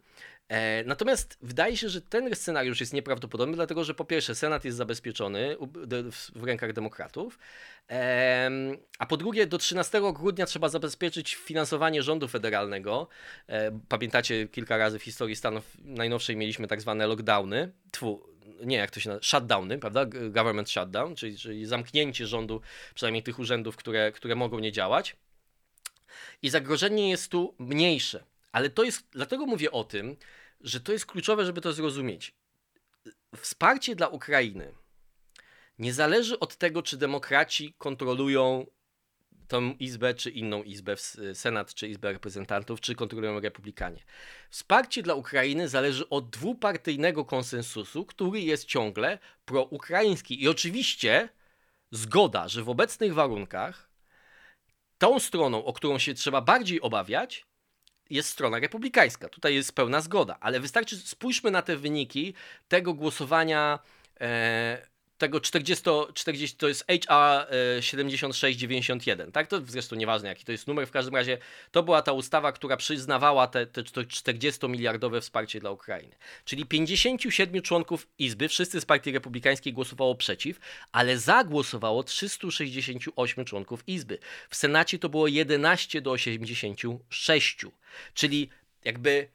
E, 0.50 0.84
natomiast 0.84 1.38
wydaje 1.42 1.78
się, 1.78 1.90
że 1.90 2.02
ten 2.02 2.36
scenariusz 2.36 2.80
jest 2.80 2.94
nieprawdopodobny, 2.94 3.56
dlatego 3.56 3.84
że 3.84 3.94
po 3.94 4.06
pierwsze 4.06 4.36
Senat 4.36 4.66
jest 4.66 4.78
zabezpieczony 4.78 5.58
w 6.36 6.44
rękach 6.44 6.74
demokratów, 6.74 7.40
a 9.00 9.06
po 9.06 9.18
drugie 9.18 9.48
do 9.48 9.58
13 9.58 10.02
grudnia 10.14 10.46
trzeba 10.46 10.70
zabezpieczyć 10.70 11.36
finansowanie 11.36 12.04
rządu 12.04 12.28
federalnego. 12.28 13.08
E, 13.48 13.80
pamiętacie, 13.90 14.48
kilka 14.48 14.78
razy 14.78 15.00
w 15.00 15.04
historii 15.04 15.36
Stanów 15.36 15.78
najnowszej 15.84 16.36
mieliśmy 16.36 16.68
tak 16.68 16.82
zwane 16.82 17.08
lockdowny, 17.08 17.72
tfu, 17.92 18.34
nie 18.66 18.78
jak 18.78 18.92
to 18.92 19.00
się 19.00 19.10
nazywa, 19.10 19.24
shutdowny, 19.24 19.80
prawda? 19.80 20.06
Government 20.30 20.70
shutdown, 20.70 21.16
czyli, 21.16 21.38
czyli 21.38 21.66
zamknięcie 21.66 22.28
rządu, 22.28 22.62
przynajmniej 22.96 23.24
tych 23.24 23.40
urzędów, 23.40 23.76
które, 23.76 24.12
które 24.12 24.36
mogą 24.36 24.60
nie 24.60 24.72
działać. 24.72 25.16
I 26.42 26.50
zagrożenie 26.50 27.10
jest 27.10 27.32
tu 27.32 27.56
mniejsze. 27.60 28.24
Ale 28.54 28.70
to 28.70 28.84
jest, 28.84 29.08
dlatego 29.12 29.46
mówię 29.46 29.72
o 29.72 29.84
tym, 29.84 30.16
że 30.62 30.80
to 30.80 30.92
jest 30.92 31.06
kluczowe, 31.06 31.46
żeby 31.46 31.62
to 31.62 31.74
zrozumieć. 31.74 32.36
Wsparcie 33.38 33.96
dla 33.96 34.08
Ukrainy 34.08 34.74
nie 35.80 35.94
zależy 35.94 36.40
od 36.40 36.56
tego, 36.56 36.84
czy 36.84 36.98
demokraci 36.98 37.74
kontrolują 37.78 38.66
tą 39.48 39.72
izbę, 39.72 40.14
czy 40.14 40.30
inną 40.30 40.64
izbę, 40.64 40.96
Senat, 41.34 41.74
czy 41.74 41.88
Izbę 41.88 42.14
Reprezentantów, 42.14 42.82
czy 42.82 42.96
kontrolują 42.96 43.40
republikanie. 43.40 44.04
Wsparcie 44.50 45.04
dla 45.04 45.14
Ukrainy 45.14 45.70
zależy 45.70 46.10
od 46.10 46.30
dwupartyjnego 46.30 47.26
konsensusu, 47.26 48.06
który 48.06 48.42
jest 48.42 48.66
ciągle 48.66 49.20
proukraiński. 49.46 50.44
I 50.44 50.48
oczywiście 50.48 51.30
zgoda, 51.92 52.48
że 52.48 52.64
w 52.64 52.70
obecnych 52.70 53.14
warunkach 53.14 53.90
tą 54.98 55.20
stroną, 55.20 55.66
o 55.66 55.74
którą 55.74 56.00
się 56.00 56.14
trzeba 56.14 56.42
bardziej 56.42 56.82
obawiać, 56.82 57.46
jest 58.10 58.30
strona 58.30 58.60
republikańska. 58.60 59.30
Tutaj 59.30 59.56
jest 59.56 59.76
pełna 59.76 60.02
zgoda, 60.02 60.38
ale 60.40 60.60
wystarczy, 60.60 60.98
spójrzmy 60.98 61.52
na 61.52 61.62
te 61.62 61.78
wyniki 61.78 62.34
tego 62.68 62.94
głosowania. 62.94 63.80
E, 64.22 64.93
tego 65.18 65.40
40, 65.40 65.84
40 66.14 66.58
to 66.58 66.68
jest 66.68 66.86
HR 66.88 67.48
7691, 67.82 69.32
tak? 69.32 69.48
To 69.48 69.62
zresztą 69.68 69.96
nieważne 69.96 70.30
jaki 70.30 70.46
to 70.46 70.52
jest 70.52 70.68
numer, 70.68 70.88
w 70.88 70.92
każdym 70.92 71.16
razie 71.16 71.38
to 71.72 71.84
była 71.84 72.02
ta 72.02 72.12
ustawa, 72.12 72.52
która 72.52 72.78
przyznawała 72.78 73.48
te, 73.48 73.66
te 73.66 73.82
40-miliardowe 73.82 75.22
wsparcie 75.22 75.60
dla 75.60 75.72
Ukrainy. 75.72 76.16
Czyli 76.46 76.66
57 76.66 77.62
członków 77.62 78.08
Izby, 78.20 78.48
wszyscy 78.50 78.82
z 78.82 78.86
Partii 78.86 79.12
Republikańskiej 79.12 79.74
głosowało 79.74 80.16
przeciw, 80.16 80.60
ale 80.92 81.18
zagłosowało 81.18 82.04
368 82.04 83.46
członków 83.46 83.84
Izby. 83.88 84.20
W 84.50 84.56
Senacie 84.56 85.00
to 85.00 85.10
było 85.10 85.28
11 85.28 86.02
do 86.02 86.12
86, 86.12 87.66
czyli 88.14 88.50
jakby 88.86 89.28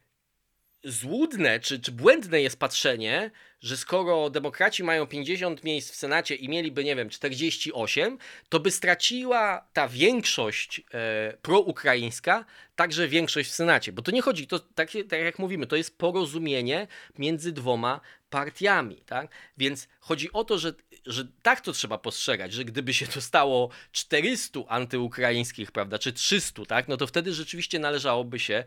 złudne 0.83 1.59
czy, 1.59 1.79
czy 1.79 1.91
błędne 1.91 2.41
jest 2.41 2.59
patrzenie, 2.59 3.31
że 3.61 3.77
skoro 3.77 4.29
demokraci 4.29 4.83
mają 4.83 5.07
50 5.07 5.63
miejsc 5.63 5.91
w 5.91 5.95
Senacie 5.95 6.35
i 6.35 6.49
mieliby, 6.49 6.83
nie 6.83 6.95
wiem, 6.95 7.09
48, 7.09 8.17
to 8.49 8.59
by 8.59 8.71
straciła 8.71 9.67
ta 9.73 9.87
większość 9.87 10.81
e, 10.93 11.37
proukraińska 11.41 12.45
także 12.75 13.07
większość 13.07 13.49
w 13.49 13.53
Senacie. 13.53 13.91
Bo 13.91 14.01
to 14.01 14.11
nie 14.11 14.21
chodzi, 14.21 14.47
to 14.47 14.59
tak, 14.59 14.89
tak 15.09 15.19
jak 15.19 15.39
mówimy, 15.39 15.67
to 15.67 15.75
jest 15.75 15.97
porozumienie 15.97 16.87
między 17.17 17.51
dwoma 17.51 18.01
partiami, 18.29 19.01
tak? 19.05 19.31
Więc 19.57 19.87
chodzi 19.99 20.31
o 20.31 20.43
to, 20.43 20.57
że, 20.57 20.73
że 21.05 21.27
tak 21.41 21.61
to 21.61 21.71
trzeba 21.71 21.97
postrzegać, 21.97 22.53
że 22.53 22.65
gdyby 22.65 22.93
się 22.93 23.07
to 23.07 23.21
stało 23.21 23.69
400 23.91 24.59
antyukraińskich, 24.67 25.71
prawda, 25.71 25.99
czy 25.99 26.13
300, 26.13 26.65
tak? 26.65 26.87
No 26.87 26.97
to 26.97 27.07
wtedy 27.07 27.33
rzeczywiście 27.33 27.79
należałoby 27.79 28.39
się 28.39 28.63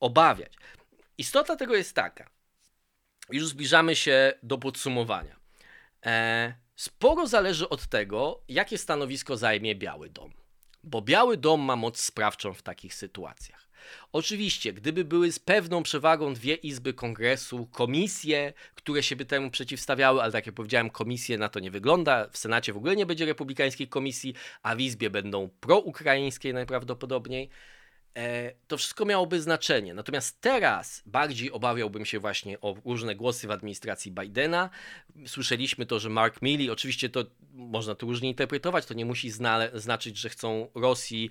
obawiać. 0.00 0.52
Istota 1.20 1.56
tego 1.56 1.76
jest 1.76 1.94
taka. 1.94 2.30
Już 3.30 3.48
zbliżamy 3.48 3.96
się 3.96 4.32
do 4.42 4.58
podsumowania. 4.58 5.36
E, 6.06 6.54
sporo 6.76 7.26
zależy 7.26 7.68
od 7.68 7.86
tego, 7.86 8.42
jakie 8.48 8.78
stanowisko 8.78 9.36
zajmie 9.36 9.74
Biały 9.74 10.10
Dom. 10.10 10.32
Bo 10.84 11.02
Biały 11.02 11.36
Dom 11.36 11.60
ma 11.60 11.76
moc 11.76 12.00
sprawczą 12.00 12.54
w 12.54 12.62
takich 12.62 12.94
sytuacjach. 12.94 13.68
Oczywiście, 14.12 14.72
gdyby 14.72 15.04
były 15.04 15.32
z 15.32 15.38
pewną 15.38 15.82
przewagą 15.82 16.34
dwie 16.34 16.54
izby 16.54 16.94
kongresu, 16.94 17.66
komisje, 17.66 18.52
które 18.74 19.02
się 19.02 19.16
by 19.16 19.24
temu 19.24 19.50
przeciwstawiały, 19.50 20.22
ale 20.22 20.32
tak 20.32 20.46
jak 20.46 20.54
powiedziałem, 20.54 20.90
komisje 20.90 21.38
na 21.38 21.48
to 21.48 21.60
nie 21.60 21.70
wygląda. 21.70 22.28
W 22.28 22.38
Senacie 22.38 22.72
w 22.72 22.76
ogóle 22.76 22.96
nie 22.96 23.06
będzie 23.06 23.26
republikańskiej 23.26 23.88
komisji, 23.88 24.34
a 24.62 24.76
w 24.76 24.80
izbie 24.80 25.10
będą 25.10 25.48
proukraińskie 25.60 26.52
najprawdopodobniej 26.52 27.50
to 28.66 28.76
wszystko 28.76 29.04
miałoby 29.04 29.40
znaczenie. 29.40 29.94
Natomiast 29.94 30.40
teraz 30.40 31.02
bardziej 31.06 31.52
obawiałbym 31.52 32.04
się 32.04 32.18
właśnie 32.18 32.60
o 32.60 32.76
różne 32.84 33.14
głosy 33.14 33.46
w 33.46 33.50
administracji 33.50 34.12
Bidena. 34.12 34.70
Słyszeliśmy 35.26 35.86
to, 35.86 36.00
że 36.00 36.08
Mark 36.08 36.42
Milley, 36.42 36.70
oczywiście 36.70 37.08
to 37.08 37.24
można 37.52 37.94
to 37.94 38.06
różnie 38.06 38.28
interpretować, 38.28 38.86
to 38.86 38.94
nie 38.94 39.04
musi 39.04 39.30
znaczyć, 39.74 40.18
że 40.18 40.28
chcą 40.28 40.68
Rosji 40.74 41.30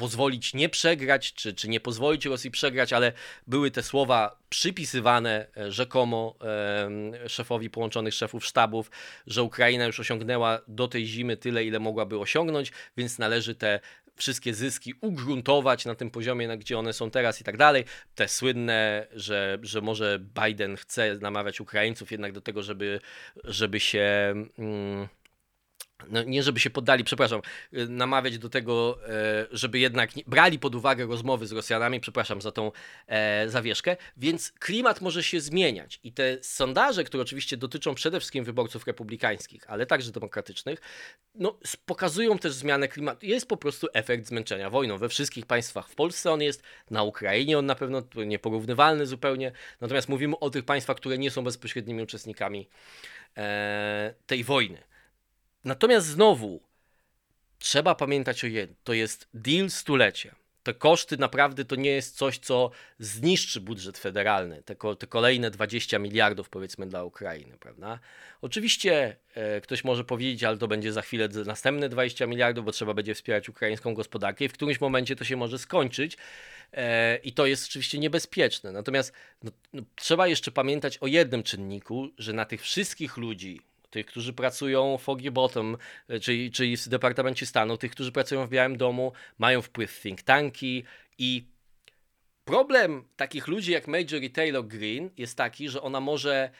pozwolić 0.00 0.54
nie 0.54 0.68
przegrać, 0.68 1.32
czy, 1.32 1.54
czy 1.54 1.68
nie 1.68 1.80
pozwolić 1.80 2.24
Rosji 2.26 2.50
przegrać, 2.50 2.92
ale 2.92 3.12
były 3.46 3.70
te 3.70 3.82
słowa 3.82 4.38
przypisywane 4.48 5.46
e, 5.56 5.72
rzekomo 5.72 6.34
e, 6.42 7.28
szefowi 7.28 7.70
połączonych 7.70 8.14
szefów 8.14 8.46
sztabów, 8.46 8.90
że 9.26 9.42
Ukraina 9.42 9.86
już 9.86 10.00
osiągnęła 10.00 10.60
do 10.68 10.88
tej 10.88 11.06
zimy 11.06 11.36
tyle, 11.36 11.64
ile 11.64 11.78
mogłaby 11.78 12.18
osiągnąć, 12.18 12.72
więc 12.96 13.18
należy 13.18 13.54
te 13.54 13.80
wszystkie 14.20 14.54
zyski 14.54 14.94
ugruntować 15.00 15.84
na 15.84 15.94
tym 15.94 16.10
poziomie, 16.10 16.48
na 16.48 16.56
gdzie 16.56 16.78
one 16.78 16.92
są 16.92 17.10
teraz 17.10 17.40
i 17.40 17.44
tak 17.44 17.56
dalej. 17.56 17.84
Te 18.14 18.28
słynne, 18.28 19.06
że, 19.12 19.58
że 19.62 19.80
może 19.80 20.20
Biden 20.44 20.76
chce 20.76 21.18
namawiać 21.20 21.60
Ukraińców 21.60 22.10
jednak 22.10 22.32
do 22.32 22.40
tego, 22.40 22.62
żeby, 22.62 23.00
żeby 23.44 23.80
się. 23.80 24.34
Mm, 24.58 25.08
no 26.08 26.22
nie 26.22 26.42
żeby 26.42 26.60
się 26.60 26.70
poddali, 26.70 27.04
przepraszam, 27.04 27.40
y, 27.74 27.88
namawiać 27.88 28.38
do 28.38 28.48
tego, 28.48 28.98
e, 29.08 29.46
żeby 29.50 29.78
jednak 29.78 30.10
brali 30.26 30.58
pod 30.58 30.74
uwagę 30.74 31.06
rozmowy 31.06 31.46
z 31.46 31.52
Rosjanami, 31.52 32.00
przepraszam 32.00 32.40
za 32.40 32.52
tą 32.52 32.72
e, 33.06 33.48
zawieszkę, 33.48 33.96
więc 34.16 34.52
klimat 34.52 35.00
może 35.00 35.22
się 35.22 35.40
zmieniać 35.40 36.00
i 36.04 36.12
te 36.12 36.38
sondaże, 36.42 37.04
które 37.04 37.22
oczywiście 37.22 37.56
dotyczą 37.56 37.94
przede 37.94 38.20
wszystkim 38.20 38.44
wyborców 38.44 38.86
republikańskich, 38.86 39.70
ale 39.70 39.86
także 39.86 40.12
demokratycznych, 40.12 40.80
no, 41.34 41.58
pokazują 41.86 42.38
też 42.38 42.52
zmianę 42.52 42.88
klimatu. 42.88 43.26
Jest 43.26 43.48
po 43.48 43.56
prostu 43.56 43.86
efekt 43.92 44.26
zmęczenia 44.26 44.70
wojną 44.70 44.98
we 44.98 45.08
wszystkich 45.08 45.46
państwach. 45.46 45.88
W 45.88 45.94
Polsce 45.94 46.32
on 46.32 46.42
jest, 46.42 46.62
na 46.90 47.02
Ukrainie 47.02 47.58
on 47.58 47.66
na 47.66 47.74
pewno 47.74 48.02
nieporównywalny 48.26 49.06
zupełnie, 49.06 49.52
natomiast 49.80 50.08
mówimy 50.08 50.38
o 50.38 50.50
tych 50.50 50.64
państwach, 50.64 50.96
które 50.96 51.18
nie 51.18 51.30
są 51.30 51.44
bezpośrednimi 51.44 52.02
uczestnikami 52.02 52.68
e, 53.36 54.14
tej 54.26 54.44
wojny. 54.44 54.89
Natomiast 55.64 56.06
znowu 56.06 56.60
trzeba 57.58 57.94
pamiętać 57.94 58.44
o 58.44 58.46
jednym. 58.46 58.76
To 58.84 58.92
jest 58.92 59.28
deal 59.34 59.70
stulecia. 59.70 60.34
Te 60.62 60.74
koszty 60.74 61.16
naprawdę 61.16 61.64
to 61.64 61.76
nie 61.76 61.90
jest 61.90 62.16
coś, 62.16 62.38
co 62.38 62.70
zniszczy 62.98 63.60
budżet 63.60 63.98
federalny, 63.98 64.62
te, 64.62 64.76
te 64.98 65.06
kolejne 65.06 65.50
20 65.50 65.98
miliardów 65.98 66.48
powiedzmy 66.48 66.86
dla 66.86 67.04
Ukrainy, 67.04 67.58
prawda? 67.58 67.98
Oczywiście 68.42 69.16
e, 69.34 69.60
ktoś 69.60 69.84
może 69.84 70.04
powiedzieć, 70.04 70.44
ale 70.44 70.58
to 70.58 70.68
będzie 70.68 70.92
za 70.92 71.02
chwilę 71.02 71.28
następne 71.46 71.88
20 71.88 72.26
miliardów, 72.26 72.64
bo 72.64 72.72
trzeba 72.72 72.94
będzie 72.94 73.14
wspierać 73.14 73.48
ukraińską 73.48 73.94
gospodarkę 73.94 74.44
i 74.44 74.48
w 74.48 74.52
którymś 74.52 74.80
momencie 74.80 75.16
to 75.16 75.24
się 75.24 75.36
może 75.36 75.58
skończyć. 75.58 76.16
E, 76.72 77.16
I 77.16 77.32
to 77.32 77.46
jest 77.46 77.64
oczywiście 77.68 77.98
niebezpieczne. 77.98 78.72
Natomiast 78.72 79.12
no, 79.42 79.50
no, 79.72 79.82
trzeba 79.96 80.26
jeszcze 80.28 80.50
pamiętać 80.50 80.98
o 80.98 81.06
jednym 81.06 81.42
czynniku, 81.42 82.08
że 82.18 82.32
na 82.32 82.44
tych 82.44 82.62
wszystkich 82.62 83.16
ludzi, 83.16 83.60
tych, 83.90 84.06
którzy 84.06 84.32
pracują 84.32 84.98
w 84.98 85.02
Foggy 85.02 85.30
Bottom, 85.30 85.76
e, 86.08 86.20
czyli, 86.20 86.50
czyli 86.50 86.76
w 86.76 86.88
Departamencie 86.88 87.46
Stanu, 87.46 87.76
tych, 87.76 87.90
którzy 87.90 88.12
pracują 88.12 88.46
w 88.46 88.50
Białym 88.50 88.76
Domu, 88.76 89.12
mają 89.38 89.62
wpływ 89.62 90.00
think 90.00 90.22
tanki 90.22 90.84
i 91.18 91.44
problem 92.44 93.04
takich 93.16 93.48
ludzi 93.48 93.72
jak 93.72 93.88
Major 93.88 94.22
i 94.22 94.30
Taylor 94.30 94.66
Green 94.66 95.10
jest 95.16 95.36
taki, 95.36 95.68
że 95.68 95.82
ona 95.82 96.00
może 96.00 96.50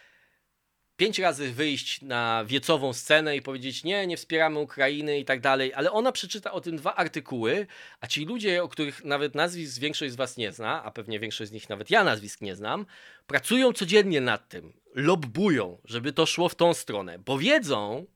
pięć 1.01 1.19
razy 1.19 1.53
wyjść 1.53 2.03
na 2.03 2.45
wiecową 2.45 2.93
scenę 2.93 3.37
i 3.37 3.43
powiedzieć 3.43 3.85
nie, 3.85 4.07
nie 4.07 4.17
wspieramy 4.17 4.59
Ukrainy 4.59 5.19
i 5.19 5.25
tak 5.25 5.41
dalej, 5.41 5.75
ale 5.75 5.93
ona 5.93 6.13
przeczyta 6.13 6.53
o 6.53 6.61
tym 6.61 6.77
dwa 6.77 6.95
artykuły, 6.95 7.67
a 8.01 8.07
ci 8.07 8.25
ludzie, 8.25 8.63
o 8.63 8.69
których 8.69 9.05
nawet 9.05 9.35
nazwisk 9.35 9.81
większość 9.81 10.13
z 10.13 10.17
was 10.17 10.37
nie 10.37 10.53
zna, 10.53 10.85
a 10.85 10.91
pewnie 10.91 11.21
większość 11.21 11.51
z 11.51 11.53
nich 11.53 11.69
nawet 11.69 11.91
ja 11.91 12.05
nazwisk 12.05 12.41
nie 12.41 12.57
znam, 12.57 12.87
pracują 13.27 13.73
codziennie 13.73 14.21
nad 14.21 14.49
tym, 14.49 14.73
lobbują, 14.95 15.79
żeby 15.85 16.13
to 16.13 16.27
szło 16.27 16.49
w 16.49 16.55
tą 16.55 16.75
stronę, 16.75 17.19
bo 17.19 17.39
wiedzą, 17.39 18.07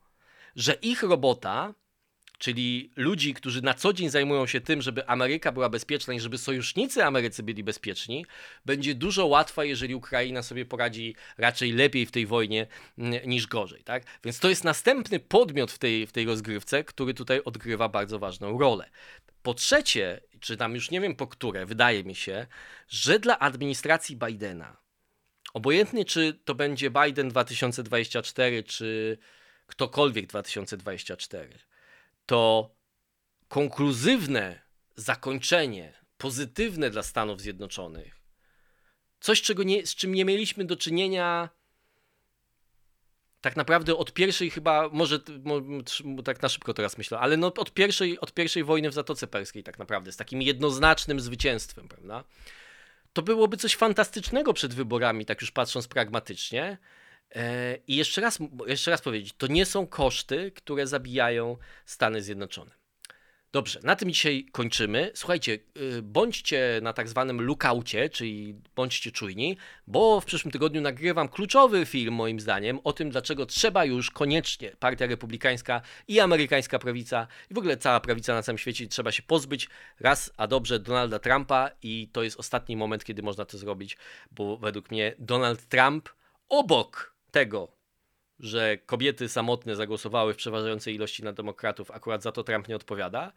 że 0.57 0.73
ich 0.73 1.03
robota 1.03 1.75
czyli 2.39 2.91
ludzi, 2.97 3.35
którzy 3.35 3.63
na 3.63 3.75
co 3.75 3.93
dzień 3.93 4.11
zajmują 4.11 4.47
się 4.47 4.61
tym, 4.61 4.83
żeby 4.83 5.09
Ameryka 5.09 5.53
była 5.53 5.69
bezpieczna 5.69 6.15
i 6.15 6.21
żeby 6.21 6.39
sojusznicy 6.39 7.05
Amerycy 7.05 7.43
byli 7.43 7.65
bezpieczni, 7.65 8.27
będzie 8.65 8.95
dużo 8.95 9.27
łatwa, 9.27 9.65
jeżeli 9.65 9.95
Ukraina 9.95 10.43
sobie 10.43 10.65
poradzi 10.65 11.15
raczej 11.39 11.73
lepiej 11.73 12.07
w 12.07 12.11
tej 12.11 12.27
wojnie 12.27 12.67
niż 13.27 13.47
gorzej. 13.47 13.85
Tak? 13.85 14.03
Więc 14.25 14.39
to 14.39 14.49
jest 14.49 14.65
następny 14.65 15.21
podmiot 15.21 15.73
w 15.73 15.79
tej, 15.79 16.07
w 16.07 16.13
tej 16.13 16.27
rozgrywce, 16.27 16.85
który 16.85 17.15
tutaj 17.15 17.41
odgrywa 17.45 17.89
bardzo 17.89 18.19
ważną 18.19 18.59
rolę. 18.59 18.91
Po 19.43 19.55
trzecie, 19.55 20.21
czy 20.41 20.57
tam 20.57 20.75
już 20.75 20.91
nie 20.91 21.01
wiem 21.01 21.17
po 21.17 21.27
które, 21.27 21.67
wydaje 21.67 22.05
mi 22.05 22.15
się, 22.15 22.47
że 22.89 23.19
dla 23.19 23.39
administracji 23.39 24.17
Bidena, 24.17 24.84
obojętnie 25.55 26.05
czy 26.05 26.39
to 26.45 26.55
będzie 26.55 26.91
Biden 26.91 27.29
2024, 27.29 28.63
czy 28.63 29.19
ktokolwiek 29.67 30.27
2024, 30.27 31.59
to 32.27 32.71
konkluzywne 33.49 34.61
zakończenie, 34.97 35.93
pozytywne 36.19 36.91
dla 36.91 37.03
Stanów 37.03 37.41
Zjednoczonych, 37.41 38.21
coś, 39.21 39.43
czego 39.43 39.63
nie, 39.63 39.87
z 39.87 39.95
czym 39.95 40.15
nie 40.15 40.25
mieliśmy 40.25 40.65
do 40.65 40.77
czynienia 40.77 41.49
tak 43.41 43.57
naprawdę 43.57 43.97
od 43.97 44.13
pierwszej 44.13 44.51
chyba, 44.51 44.89
może, 44.93 45.19
tak 46.25 46.43
na 46.43 46.49
szybko 46.49 46.75
teraz 46.75 46.99
myślę, 46.99 47.19
ale 47.19 47.37
no 47.37 47.47
od, 47.47 47.75
pierwszej, 47.75 48.21
od 48.21 48.35
pierwszej 48.35 48.65
wojny 48.65 48.91
w 48.91 48.95
Zatoce 48.95 49.27
Perskiej 49.27 49.63
tak 49.63 49.79
naprawdę, 49.79 50.13
z 50.13 50.17
takim 50.17 50.43
jednoznacznym 50.43 51.21
zwycięstwem, 51.21 51.89
prawda? 51.89 52.25
To 53.15 53.23
byłoby 53.23 53.57
coś 53.57 53.77
fantastycznego 53.77 54.53
przed 54.53 54.75
wyborami, 54.75 55.27
tak 55.27 55.41
już 55.41 55.51
patrząc 55.51 55.89
pragmatycznie, 55.89 56.79
E, 57.35 57.77
I 57.87 57.97
jeszcze 57.97 58.21
raz, 58.21 58.39
jeszcze 58.67 58.91
raz 58.91 59.03
powiedzieć, 59.03 59.35
to 59.39 59.47
nie 59.47 59.67
są 59.67 59.87
koszty, 59.87 60.53
które 60.53 60.87
zabijają 60.87 61.57
Stany 61.87 62.23
Zjednoczone. 62.23 62.71
Dobrze, 63.55 63.81
na 63.83 63.97
tym 63.97 64.11
dzisiaj 64.11 64.47
kończymy. 64.53 65.11
Słuchajcie, 65.15 65.59
y, 65.77 66.03
bądźcie 66.03 66.81
na 66.83 66.93
tak 66.93 67.09
zwanym 67.09 67.41
lookoutie, 67.41 68.09
czyli 68.09 68.55
bądźcie 68.77 69.13
czujni, 69.13 69.57
bo 69.87 70.21
w 70.21 70.25
przyszłym 70.25 70.53
tygodniu 70.53 70.81
nagrywam 70.81 71.29
kluczowy 71.29 71.87
film, 71.87 72.15
moim 72.15 72.41
zdaniem, 72.41 72.81
o 72.85 72.93
tym, 72.93 73.11
dlaczego 73.11 73.47
trzeba 73.47 73.85
już 73.85 74.11
koniecznie 74.11 74.71
Partia 74.79 75.07
Republikańska 75.07 75.81
i 76.09 76.21
amerykańska 76.21 76.79
prawica, 76.79 77.27
i 77.51 77.55
w 77.55 77.59
ogóle 77.59 77.77
cała 77.77 78.01
prawica 78.01 78.35
na 78.35 78.43
całym 78.43 78.59
świecie, 78.59 78.89
trzeba 78.89 79.13
się 79.13 79.23
pozbyć 79.23 79.69
raz, 80.01 80.33
a 80.37 80.47
dobrze 80.47 80.79
Donalda 80.79 81.19
Trumpa, 81.19 81.71
i 81.83 82.09
to 82.13 82.23
jest 82.23 82.41
ostatni 82.41 82.77
moment, 82.77 83.05
kiedy 83.05 83.23
można 83.23 83.45
to 83.45 83.59
zrobić, 83.59 83.97
bo 84.31 84.57
według 84.57 84.91
mnie 84.91 85.15
Donald 85.19 85.69
Trump 85.69 86.09
obok 86.49 87.15
tego, 87.31 87.84
że 88.41 88.79
kobiety 88.79 89.29
samotne 89.29 89.77
zagłosowały 89.77 90.35
w 90.35 90.37
przeważającej 90.37 90.95
ilości 90.95 91.25
na 91.25 91.33
demokratów, 91.33 91.91
akurat 91.91 92.23
za 92.23 92.33
to 92.33 92.45
Trump 92.45 92.69
nie 92.69 92.77
odpowiada, 92.77 93.33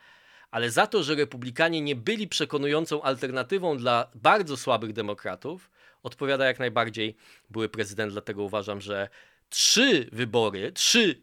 ale 0.52 0.72
za 0.72 0.88
to, 0.88 1.04
że 1.04 1.16
republikanie 1.16 1.82
nie 1.82 1.96
byli 1.96 2.28
przekonującą 2.28 3.02
alternatywą 3.02 3.78
dla 3.78 4.12
bardzo 4.16 4.58
słabych 4.58 4.94
demokratów, 4.94 5.72
odpowiada 6.04 6.46
jak 6.46 6.60
najbardziej 6.60 7.16
były 7.50 7.70
prezydent. 7.70 8.12
Dlatego 8.12 8.44
uważam, 8.44 8.82
że 8.82 9.10
trzy 9.50 10.10
wybory, 10.12 10.72
trzy 10.72 11.22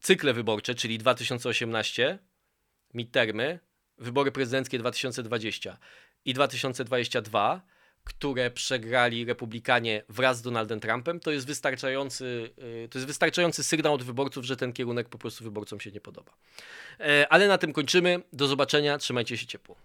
cykle 0.00 0.32
wyborcze, 0.32 0.74
czyli 0.74 0.98
2018, 0.98 2.18
midtermy, 2.94 3.58
wybory 3.98 4.32
prezydenckie 4.32 4.78
2020 4.78 5.78
i 6.24 6.34
2022 6.34 7.60
które 8.04 8.50
przegrali 8.50 9.24
republikanie 9.24 10.02
wraz 10.08 10.38
z 10.38 10.42
Donaldem 10.42 10.80
Trumpem, 10.80 11.20
to 11.20 11.30
jest 11.30 11.46
wystarczający, 11.46 12.50
y, 12.84 12.88
to 12.88 12.98
jest 12.98 13.06
wystarczający 13.06 13.64
sygnał 13.64 13.94
od 13.94 14.02
wyborców, 14.02 14.44
że 14.44 14.56
ten 14.56 14.72
kierunek 14.72 15.08
po 15.08 15.18
prostu 15.18 15.44
wyborcom 15.44 15.80
się 15.80 15.90
nie 15.90 16.00
podoba. 16.00 16.32
E, 17.00 17.26
ale 17.28 17.48
na 17.48 17.58
tym 17.58 17.72
kończymy. 17.72 18.22
Do 18.32 18.46
zobaczenia. 18.46 18.98
Trzymajcie 18.98 19.36
się 19.36 19.46
ciepło. 19.46 19.76